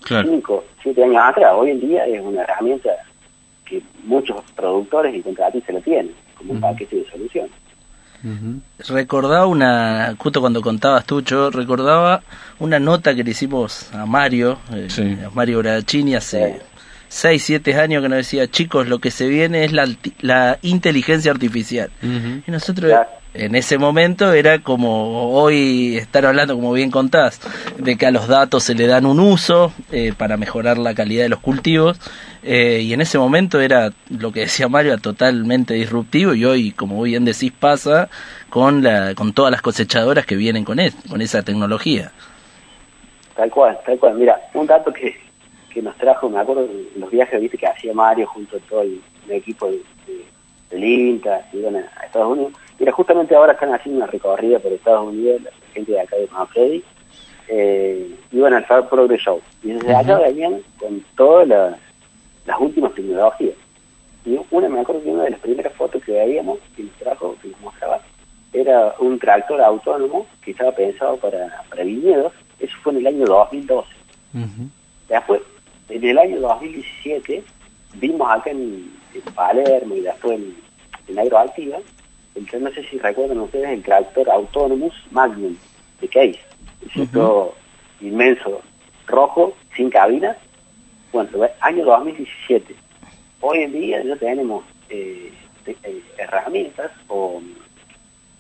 [0.03, 0.29] Claro.
[0.29, 1.53] 5, 7 años atrás.
[1.57, 2.91] Hoy en día es una herramienta
[3.65, 7.49] que muchos productores y contratistas la tienen como un paquete de solución.
[8.89, 12.23] Recordaba una, justo cuando contabas tú, yo recordaba
[12.59, 15.17] una nota que le hicimos a Mario, eh, Sí.
[15.25, 16.61] a Mario Brachini hace
[17.09, 19.87] 6, 7 años que nos decía, chicos, lo que se viene es la,
[20.21, 21.91] la inteligencia artificial.
[22.03, 23.09] Y nosotros Claro.
[23.35, 27.41] En ese momento era como hoy estar hablando, como bien contás,
[27.79, 31.25] de que a los datos se le dan un uso eh, para mejorar la calidad
[31.25, 31.99] de los cultivos.
[32.45, 36.35] eh, y en ese momento era lo que decía Mario, totalmente disruptivo.
[36.35, 38.09] Y hoy, como bien decís, pasa
[38.51, 42.13] con, la, con todas las cosechadoras que vienen con, es- con esa tecnología.
[43.35, 44.15] Tal cual, tal cual.
[44.15, 45.17] Mira, un dato que,
[45.71, 47.59] que nos trajo, me acuerdo en los viajes ¿viste?
[47.59, 50.25] que hacía Mario junto a todo el, equipo de, de-
[50.71, 52.53] del INTA, iban a Estados Unidos.
[52.79, 56.29] Mira, justamente ahora están haciendo una recorrida por Estados Unidos, la gente de acá de
[56.29, 56.85] Manfredi,
[57.49, 59.41] eh, iban al Far Progress Show.
[59.63, 61.77] Y desde allá venían con todas las,
[62.47, 63.55] las últimas tecnologías.
[64.25, 67.37] Y una, me acuerdo que una de las primeras fotos que veíamos, que nos trajo,
[67.43, 68.01] que nos mostraba,
[68.53, 72.33] era un tractor autónomo que estaba pensado para, para viñedos.
[72.59, 73.89] Eso fue en el año 2012.
[74.35, 74.69] Ujú.
[75.09, 75.43] Después,
[75.91, 77.45] en el año 2017,
[77.97, 80.57] vimos acá en, en Palermo y después en,
[81.09, 81.79] en Agroactiva,
[82.35, 85.57] que no sé si recuerdan ustedes, el tractor Autonomous Magnum
[86.01, 86.41] de Case.
[86.97, 87.55] Un todo
[88.01, 88.61] inmenso,
[89.07, 90.37] rojo, sin cabina.
[91.13, 91.31] Bueno,
[91.61, 92.75] año 2017.
[93.41, 95.33] Hoy en día ya tenemos eh,
[95.67, 97.41] eh, herramientas o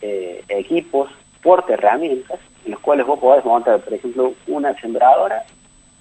[0.02, 1.10] eh, equipos,
[1.42, 5.44] porte herramientas, en los cuales vos podés montar, por ejemplo, una sembradora,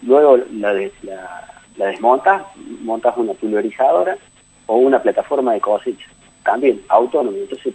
[0.01, 2.43] luego la, des- la, la desmontas,
[2.81, 4.17] montas una pulverizadora
[4.65, 6.07] o una plataforma de cosecha,
[6.43, 7.37] también autónomo.
[7.37, 7.73] Entonces,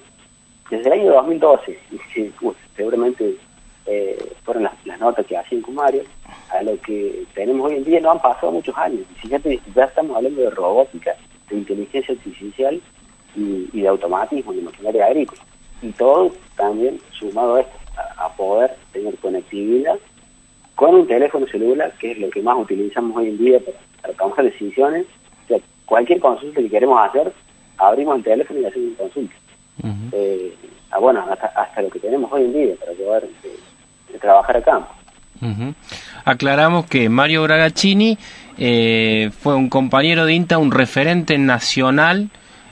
[0.70, 2.32] desde el año 2012, y
[2.76, 3.36] seguramente
[3.86, 6.02] eh, fueron las, notas que hacían con Mario,
[6.50, 9.00] a lo que tenemos hoy en día no han pasado muchos años.
[9.10, 11.16] Y Fíjate, ya estamos hablando de robótica,
[11.48, 12.80] de inteligencia artificial
[13.34, 15.40] y, de automatismo de maquinaria agrícola.
[15.80, 19.98] Y todo también sumado a esto, a, a poder tener conectividad
[20.74, 24.14] con un teléfono celular, que es lo que más utilizamos hoy en día para, para
[24.14, 25.06] tomar decisiones.
[25.44, 27.32] O sea, cualquier consulta que queremos hacer,
[27.78, 29.34] abrimos el teléfono y hacemos consulta.
[29.82, 29.92] Ujú.
[30.12, 30.54] Eh,
[30.90, 34.62] ah, bueno, hasta, hasta lo que tenemos hoy en día para poder eh, trabajar a
[34.62, 34.88] campo.
[36.24, 38.18] Aclaramos que Mario Bragaccini
[38.58, 42.28] eh, fue un compañero de INTA, un referente nacional.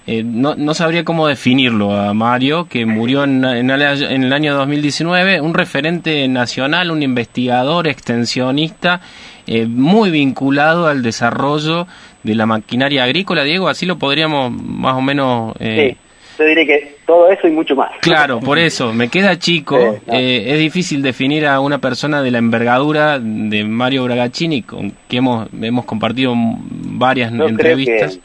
[0.09, 4.33] eh, no, no sabría cómo definirlo a Mario, que murió en, en el, en el
[4.33, 9.01] año 2019, un referente nacional, un investigador, extensionista,
[9.47, 11.87] eh, muy vinculado al desarrollo
[12.27, 15.55] de la maquinaria agrícola, Diego, así lo podríamos más o menos...
[15.61, 17.91] eh, Sí, yo diré que todo eso y mucho más.
[18.01, 19.79] Claro, por eso, me queda chico.
[19.79, 20.15] Sí, no.
[20.15, 25.17] eh, es difícil definir a una persona de la envergadura de Mario Bragaccini, con que
[25.17, 28.17] hemos, hemos compartido varias Yo entrevistas.
[28.17, 28.23] que-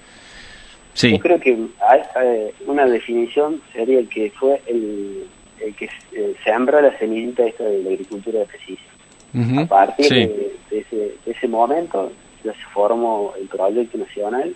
[0.94, 5.24] Sí, Yo creo que eh, una definición sería el que fue el,
[5.66, 9.58] el que eh, sembró la semillita esta de la agricultura de precisión.
[9.60, 10.16] A partir sí.
[10.16, 10.96] de, de ese,
[11.26, 12.12] de ese momento
[12.44, 14.56] ya se formó el proyecto nacional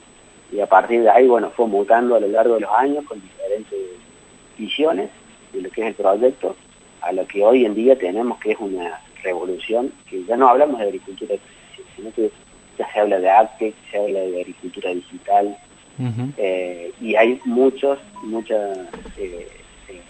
[0.51, 3.21] y a partir de ahí, bueno, fue mutando a lo largo de los años con
[3.21, 3.79] diferentes
[4.57, 5.09] visiones
[5.53, 6.55] de lo que es el proyecto
[7.01, 10.79] a lo que hoy en día tenemos, que es una revolución, que ya no hablamos
[10.79, 11.35] de agricultura
[11.95, 12.31] sino que
[12.77, 15.57] ya se habla de arte, se habla de agricultura digital,
[16.37, 18.77] eh, y hay muchos, muchas
[19.17, 19.47] eh,
[19.87, 20.01] eh,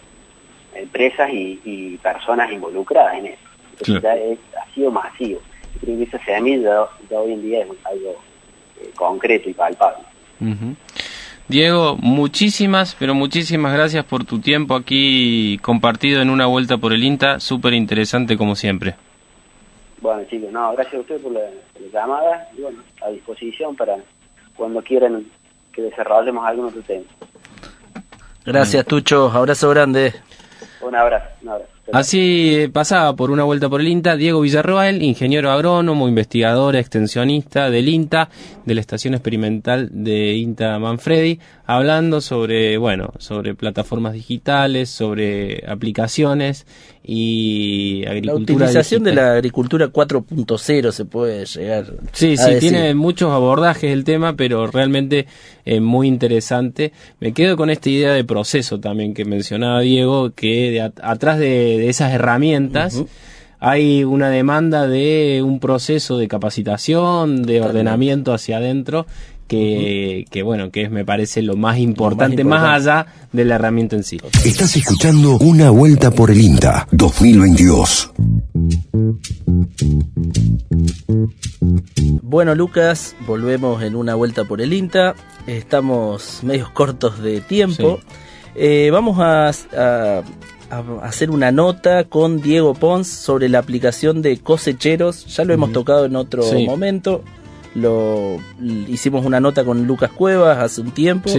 [0.73, 3.43] empresas y, personas involucradas en eso.
[3.71, 5.41] Entonces ya es, ha sido masivo.
[5.82, 8.15] Creo que esa semilla ya, hoy en día es algo
[8.95, 10.03] concreto y palpable.
[11.47, 17.03] Diego, muchísimas, pero muchísimas gracias por tu tiempo aquí compartido en una vuelta por el
[17.03, 18.95] INTA, súper interesante como siempre.
[20.01, 21.41] Bueno chicos, no, gracias a ustedes por la,
[21.93, 23.97] llamada y bueno, a disposición para
[24.55, 25.26] cuando quieran
[25.71, 27.05] que desarrollemos algún otro tema.
[28.43, 30.13] Gracias Tucho, abrazo grande.
[30.82, 31.74] Un abrazo, un abrazo.
[31.91, 37.69] Así eh, pasaba por una vuelta por el INTA Diego Villarroel, ingeniero agrónomo, investigador, extensionista
[37.69, 38.29] del INTA,
[38.65, 46.66] de la Estación Experimental de INTA Manfredi, hablando sobre, bueno, sobre plataformas digitales, sobre aplicaciones
[47.03, 48.59] y agricultura.
[48.59, 51.93] La utilización de la agricultura 4.0 se puede llegar.
[52.11, 55.26] Sí, sí, tiene muchos abordajes el tema, pero realmente
[55.66, 56.93] es muy interesante.
[57.20, 62.13] Me quedo con esta idea de proceso también que mencionaba Diego, que atrás de, esas
[62.13, 63.03] herramientas
[63.59, 69.07] hay una demanda de un proceso de capacitación, de ordenamiento hacia adentro
[69.47, 73.95] que, que, bueno, que es, me parece lo más importante, más, allá de la herramienta
[73.95, 74.19] en sí.
[74.43, 78.11] Estás escuchando Una Vuelta por el INTA 2022.
[82.23, 85.15] Bueno, Lucas, volvemos en Una Vuelta por el INTA.
[85.47, 87.99] Estamos medios cortos de tiempo.
[88.55, 90.23] Eh, vamos a, a,
[91.03, 95.25] hacer una nota con Diego Pons sobre la aplicación de cosecheros.
[95.27, 97.23] Ya lo hemos tocado en otro momento
[97.76, 98.38] lo
[98.88, 101.30] hicimos una nota con Lucas Cuevas hace un tiempo.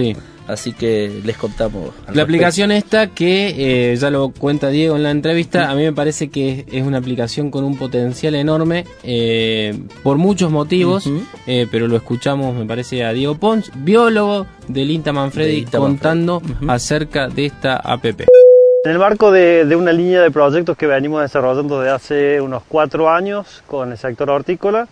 [0.47, 1.89] Así que les contamos.
[2.13, 5.91] La aplicación esta que eh, ya lo cuenta Diego en la entrevista, a mí me
[5.91, 11.09] parece que es una aplicación con un potencial enorme eh, por muchos motivos,
[11.47, 17.27] eh, pero lo escuchamos, me parece, a Diego Pons, biólogo del INTA Manfredi, contando acerca
[17.27, 18.05] de esta app.
[18.05, 22.63] En el marco de, de, una línea de proyectos que venimos desarrollando desde hace unos
[22.69, 24.87] cuatro años con el sector hortícola,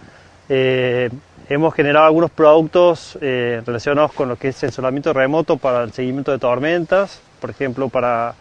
[1.49, 6.31] hemos generado algunos productos eh, relacionados con lo que es sensoramiento remoto para el seguimiento
[6.31, 8.33] de tormentas, por ejemplo, para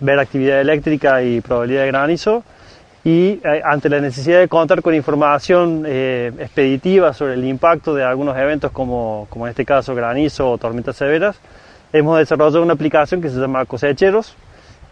[0.00, 2.42] ver actividad eléctrica y probabilidad de granizo.
[3.04, 8.04] Y eh, ante la necesidad de contar con información eh, expeditiva sobre el impacto de
[8.04, 11.36] algunos eventos como, como en este caso granizo o tormentas severas,
[11.92, 14.34] hemos desarrollado una aplicación que se llama Cosecheros.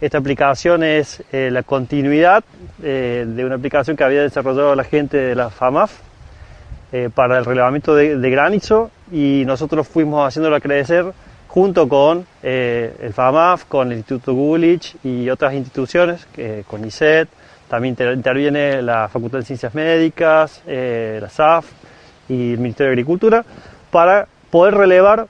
[0.01, 2.45] Esta aplicación es la continuidad
[2.77, 5.91] de una aplicación que había desarrollado la gente de la FAMAF,
[6.99, 11.05] eh, para el relevamiento de, granizo y nosotros fuimos haciéndolo crecer
[11.47, 16.27] junto con eh, el FAMAF, con el Instituto Gulich y otras instituciones,
[16.67, 17.29] con ISET,
[17.69, 21.67] también interviene la Facultad de Ciencias Médicas, eh, la SAF
[22.31, 23.45] y el Ministerio de Agricultura,
[23.91, 25.27] para poder relevar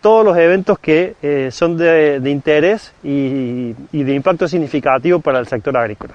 [0.00, 5.76] todos los eventos que son de, interés y, y, de impacto significativo para el sector
[5.76, 6.14] agrícola.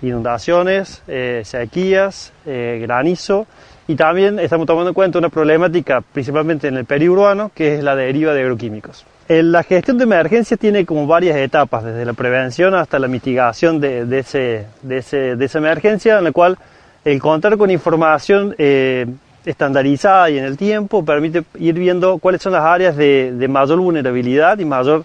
[0.00, 1.02] Inundaciones,
[1.44, 3.46] sequías, granizo
[3.88, 7.96] y también estamos tomando en cuenta una problemática, principalmente en el periurbano, que es la
[7.96, 9.04] deriva de agroquímicos.
[9.28, 14.04] La gestión de emergencia tiene como varias etapas, desde la prevención hasta la mitigación de,
[14.04, 16.58] de, ese, de, ese, de esa emergencia, en la cual
[17.04, 19.06] el contar con información eh,
[19.44, 23.78] estandarizada y en el tiempo permite ir viendo cuáles son las áreas de, de mayor
[23.78, 25.04] vulnerabilidad y mayor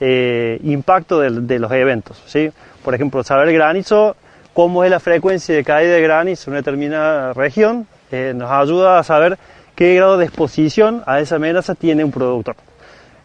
[0.00, 2.20] eh, impacto de, de, los eventos.
[2.26, 2.50] ¿sí?
[2.84, 4.16] Por ejemplo, saber granizo,
[4.54, 8.98] cómo es la frecuencia de caída de granizo en una determinada región, eh, nos ayuda
[8.98, 9.38] a saber
[9.74, 12.56] qué grado de exposición a esa amenaza tiene un productor.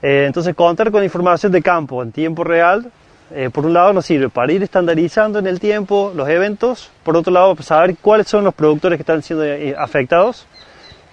[0.02, 2.92] Eh, entonces, contar con información de campo en tiempo real,
[3.32, 7.18] eh, por un lado nos sirve para ir estandarizando en el tiempo los eventos, por
[7.18, 9.46] otro lado saber cuáles son los productores que están siendo
[9.78, 10.46] afectados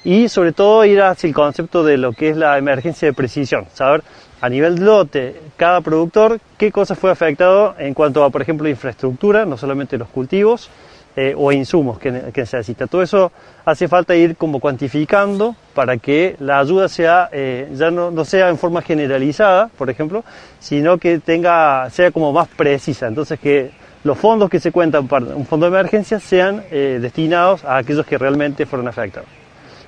[0.04, 3.66] y sobre todo ir hacia el concepto de lo que es la emergencia de precisión,
[3.72, 4.02] saber
[4.40, 9.44] a nivel lote, cada productor, qué cosa fue afectado en cuanto a, por ejemplo, infraestructura,
[9.44, 10.70] no solamente los cultivos,
[11.16, 12.86] eh, o insumos que, necesita.
[12.86, 13.32] Todo eso
[13.64, 18.48] hace falta ir como cuantificando para que la ayuda sea, eh, ya no, no, sea
[18.48, 20.24] en forma generalizada, por ejemplo,
[20.60, 23.08] sino que tenga, sea como más precisa.
[23.08, 23.70] Entonces que
[24.04, 28.06] los fondos que se cuentan para un fondo de emergencia sean eh, destinados a aquellos
[28.06, 29.39] que realmente fueron afectados.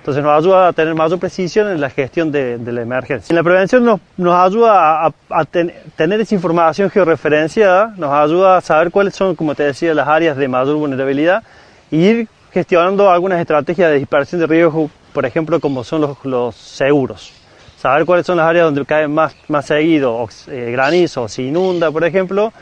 [0.03, 3.33] Entonces nos ayuda a tener mayor precisión en la gestión de, la emergencia.
[3.33, 8.91] En la prevención nos, nos ayuda a, tener esa información georreferenciada, nos ayuda a saber
[8.91, 11.45] cuáles son, como te decía, las áreas de mayor vulnerabilidad
[11.93, 17.33] e ir gestionando algunas estrategias de dispersión de riesgo, por ejemplo, como son los, seguros.
[17.79, 21.45] saber cuáles son las áreas donde cae más, más seguido o, eh, granizo o se
[21.45, 22.53] inunda, por ejemplo,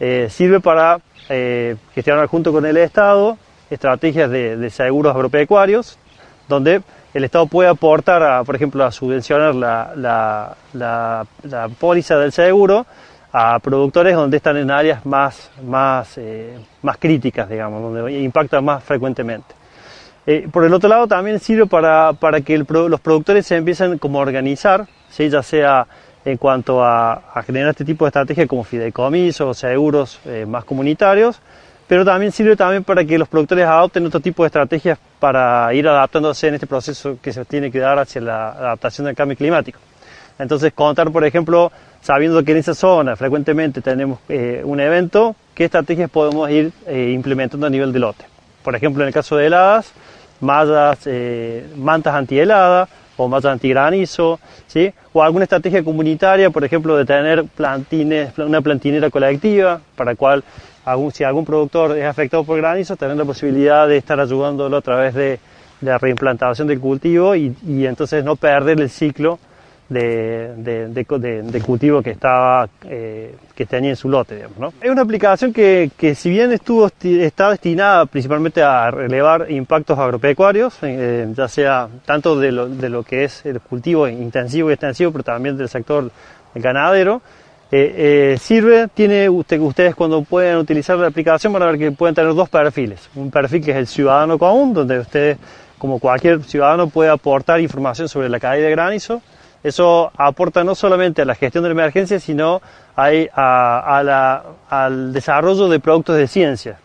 [0.00, 0.98] eh, sirve para
[1.30, 3.38] eh, gestionar junto con el Estado
[3.70, 5.96] estrategias de, de seguros agropecuarios,
[6.50, 6.82] donde
[7.14, 12.84] el Estado puede aportar, a, por ejemplo, a subvencionar la, la, la, póliza del seguro
[13.32, 18.84] a productores donde están en áreas más, más, eh, más críticas, digamos, donde impactan más
[18.84, 19.54] frecuentemente.
[20.26, 24.18] Eh, por el otro lado, también sirve para, para que los productores se empiecen como
[24.18, 25.30] a organizar, ¿sí?
[25.30, 25.86] ya sea
[26.24, 31.40] en cuanto a, generar este tipo de estrategias como fideicomisos seguros eh, más comunitarios,
[31.90, 35.88] pero también sirve también para que los productores adopten otro tipo de estrategias para ir
[35.88, 39.80] adaptándose en este proceso que se tiene que dar hacia la adaptación del cambio climático.
[40.38, 45.64] Entonces, contar, por ejemplo, sabiendo que en esa zona frecuentemente tenemos eh, un evento, qué
[45.64, 48.24] estrategias podemos ir eh, implementando a nivel de lote.
[48.62, 49.92] Por ejemplo, en el caso de heladas,
[50.38, 54.38] mallas, eh, mantas antihelada o mallas antigranizo,
[54.68, 54.92] ¿sí?
[55.12, 60.44] o alguna estrategia comunitaria, por ejemplo, de tener plantines, una plantinera colectiva, para cual
[60.84, 64.80] algún, si algún productor es afectado por granizo, tener la posibilidad de estar ayudándolo a
[64.80, 65.38] través de,
[65.80, 67.54] la reimplantación del cultivo y,
[67.86, 69.38] entonces no perder el ciclo
[69.88, 74.44] de, cultivo que estaba eh, que tenía en su lote.
[74.80, 81.26] Es una aplicación que, si bien estuvo está destinada principalmente a relevar impactos agropecuarios, eh,
[81.34, 85.24] ya sea tanto de lo, de lo que es el cultivo intensivo y extensivo, pero
[85.24, 86.10] también del sector
[86.54, 87.22] ganadero,
[87.72, 91.92] eh, eh, sirve, tiene usted, ustedes cuando pueden utilizar la aplicación van a ver que
[91.92, 93.08] pueden tener dos perfiles.
[93.14, 95.38] Un perfil que es el ciudadano común, donde usted,
[95.78, 99.22] como cualquier ciudadano, puede aportar información sobre la caída de granizo.
[99.62, 102.60] Eso aporta no solamente a la gestión de la emergencia, sino
[102.96, 106.78] hay al desarrollo de productos de ciencia.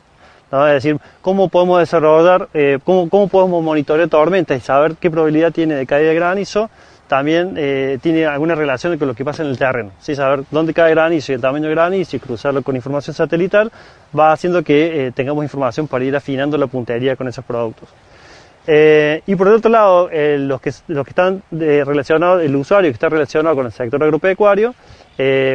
[0.51, 0.67] ¿no?
[0.67, 5.51] Es decir, cómo podemos desarrollar, eh, cómo, cómo podemos monitorear tormentas y saber qué probabilidad
[5.51, 6.69] tiene de caída de granizo,
[7.07, 9.91] también eh, tiene alguna relación con lo que pasa en el terreno.
[9.99, 10.15] ¿sí?
[10.15, 13.71] Saber dónde cae granizo y el tamaño de granizo y cruzarlo con información satelital
[14.17, 17.89] va haciendo que eh, tengamos información para ir afinando la puntería con esos productos.
[18.67, 23.09] Eh, y por otro lado, los, que, los que están relacionados, el usuario que está
[23.09, 24.73] relacionado con el sector agropecuario,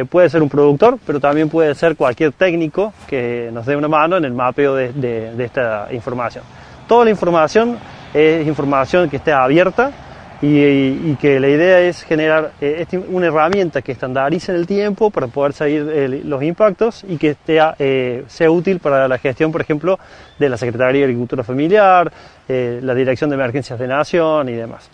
[0.09, 4.15] puede ser un productor, pero también puede ser cualquier técnico que nos dé una mano
[4.15, 6.45] en el mapeo de, de- de esta información.
[6.87, 7.77] Toda la información
[8.13, 9.91] es información que esté abierta
[10.41, 10.47] y,
[11.11, 15.11] y que la idea es generar eh, este- una herramienta que estandarice en el tiempo
[15.11, 19.51] para poder seguir eh, los impactos y que esté, eh, sea útil para la gestión,
[19.51, 19.99] por ejemplo,
[20.39, 22.11] de la Secretaría de Agricultura Familiar,
[22.49, 24.89] eh, la Dirección de Emergencias de Nación y demás.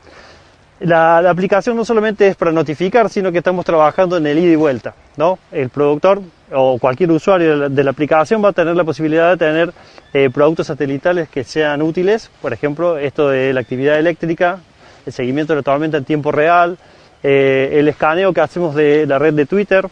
[0.80, 4.52] La, la aplicación no solamente es para notificar, sino que estamos trabajando en el ida
[4.52, 4.94] y vuelta.
[5.16, 5.40] ¿no?
[5.52, 6.22] El productor
[6.54, 9.74] o cualquier usuario de la, de la aplicación va a tener la posibilidad de tener
[10.14, 14.60] eh, productos satelitales que sean útiles, por ejemplo, esto de la actividad eléctrica,
[15.08, 16.78] el seguimiento de la tormenta en tiempo real,
[17.24, 19.88] eh, el escaneo que hacemos de la red de Twitter.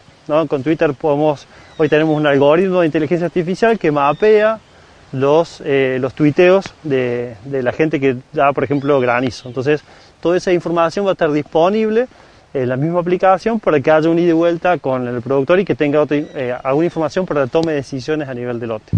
[0.48, 1.46] Con Twitter podemos,
[1.78, 4.58] hoy tenemos un algoritmo de inteligencia artificial que mapea
[5.12, 9.48] los, eh, los tuiteos de, de la gente que da, por ejemplo, granizo.
[9.48, 9.82] Entonces,
[10.20, 12.08] toda esa información va a estar disponible
[12.52, 15.64] en la misma aplicación para que haya un ida y vuelta con el productor y
[15.64, 18.92] que tenga eh, alguna información para la toma de decisiones a nivel de lote.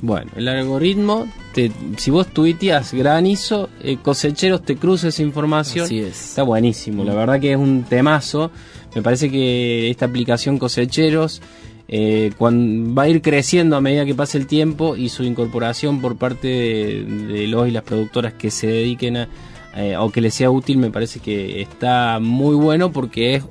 [0.00, 5.84] Bueno, el algoritmo, te, si vos tuiteas granizo, eh, cosecheros te cruza esa información.
[5.84, 6.30] Así es.
[6.30, 8.50] Está buenísimo, la verdad que es un temazo.
[8.94, 11.40] Me parece que esta aplicación cosecheros
[11.88, 16.16] eh, va a ir creciendo a medida que pase el tiempo y su incorporación por
[16.16, 19.28] parte de, de los y las productoras que se dediquen a,
[19.76, 23.44] eh, o que les sea útil me parece que está muy bueno porque es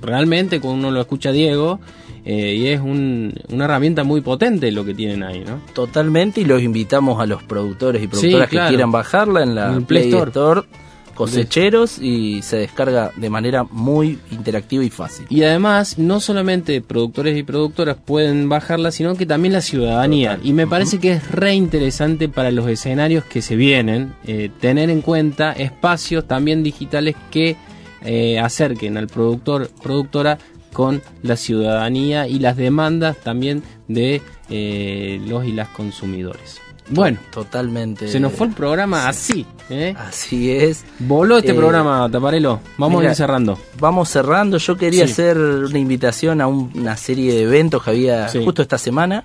[0.00, 1.80] realmente cuando uno lo escucha Diego
[2.24, 5.60] eh, y es un- una herramienta muy potente lo que tienen ahí, ¿no?
[5.72, 8.66] Totalmente, y los invitamos a los productores y productoras claro.
[8.66, 10.28] que quieran bajarla en la En Play Play, Store.
[10.30, 10.62] Store.
[11.18, 15.26] Cosecheros y se descarga de manera muy interactiva y fácil.
[15.28, 20.38] Y además, no solamente productores y productoras pueden bajarla, sino que también la ciudadanía.
[20.44, 24.90] Y me parece que es re interesante para los escenarios que se vienen, eh, tener
[24.90, 27.56] en cuenta espacios también digitales que
[28.04, 30.38] eh, acerquen al productor, productora
[30.72, 36.60] con la ciudadanía y las demandas también de eh, los y las consumidores.
[36.90, 38.08] Bueno, totalmente.
[38.08, 39.44] se nos fue el programa así.
[39.70, 39.94] ¿eh?
[39.98, 40.84] Así es.
[40.98, 42.60] Voló este Eh, programa, Taparelo.
[42.78, 43.58] Vamos a ir cerrando.
[43.78, 44.56] Vamos cerrando.
[44.58, 45.12] Yo quería Sí.
[45.12, 48.42] hacer una invitación a un- una serie de eventos que había Sí.
[48.44, 49.24] justo esta semana.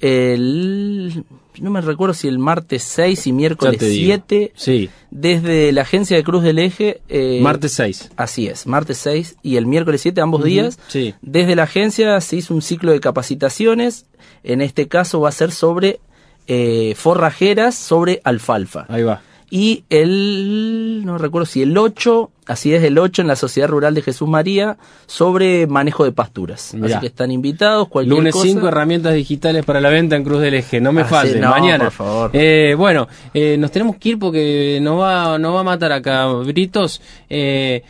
[0.00, 1.24] El,
[1.60, 4.04] no me recuerdo si el martes 6 y miércoles Ya te digo.
[4.06, 4.52] 7.
[4.56, 4.90] Sí.
[5.10, 7.00] Desde la agencia de Cruz del Eje.
[7.08, 8.10] eh, Martes 6.
[8.16, 10.78] Así es, martes 6 y el miércoles 7, ambos días.
[10.88, 11.14] Sí.
[11.22, 14.06] Desde la agencia se hizo un ciclo de capacitaciones.
[14.44, 16.00] En este caso va a ser sobre
[16.46, 18.86] eh, forrajeras sobre alfalfa.
[18.88, 19.20] Ahí va.
[19.50, 23.94] y el, no recuerdo si el 8, así es, el 8 en la Sociedad Rural
[23.94, 24.76] de Jesús María
[25.06, 26.72] sobre manejo de pasturas.
[26.74, 26.96] Mirá.
[26.96, 28.46] Así que están invitados, cualquier Lunes cosa.
[28.46, 30.80] 5, herramientas digitales para la venta en Cruz del Eje.
[30.80, 31.84] No me Ah, no, mañana.
[31.84, 32.30] por favor.
[32.32, 36.26] Eh, bueno, eh, nos tenemos que ir porque nos va, nos va a matar acá
[36.28, 37.02] Britos.
[37.28, 37.82] Eh,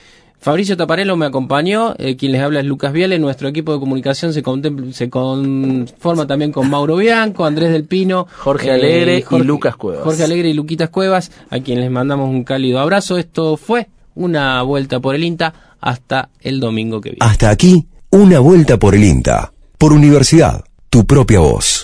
[0.43, 4.33] Fabricio Taparello me acompañó, eh, quien les habla es Lucas Viale, nuestro equipo de comunicación
[4.33, 4.43] se,
[4.93, 10.03] se conforma también con Mauro Bianco, Andrés del Pino, eh, Jorge Alegre y Lucas Cuevas.
[10.03, 13.19] Jorge Alegre y Luquitas Cuevas, a quienes les mandamos un cálido abrazo.
[13.19, 13.87] Esto fue
[14.17, 17.25] una vuelta por el INTA hasta el domingo que viene.
[17.25, 19.53] Hasta aquí, una vuelta por el INTA.
[19.79, 21.82] Por universidad, tu propia voz.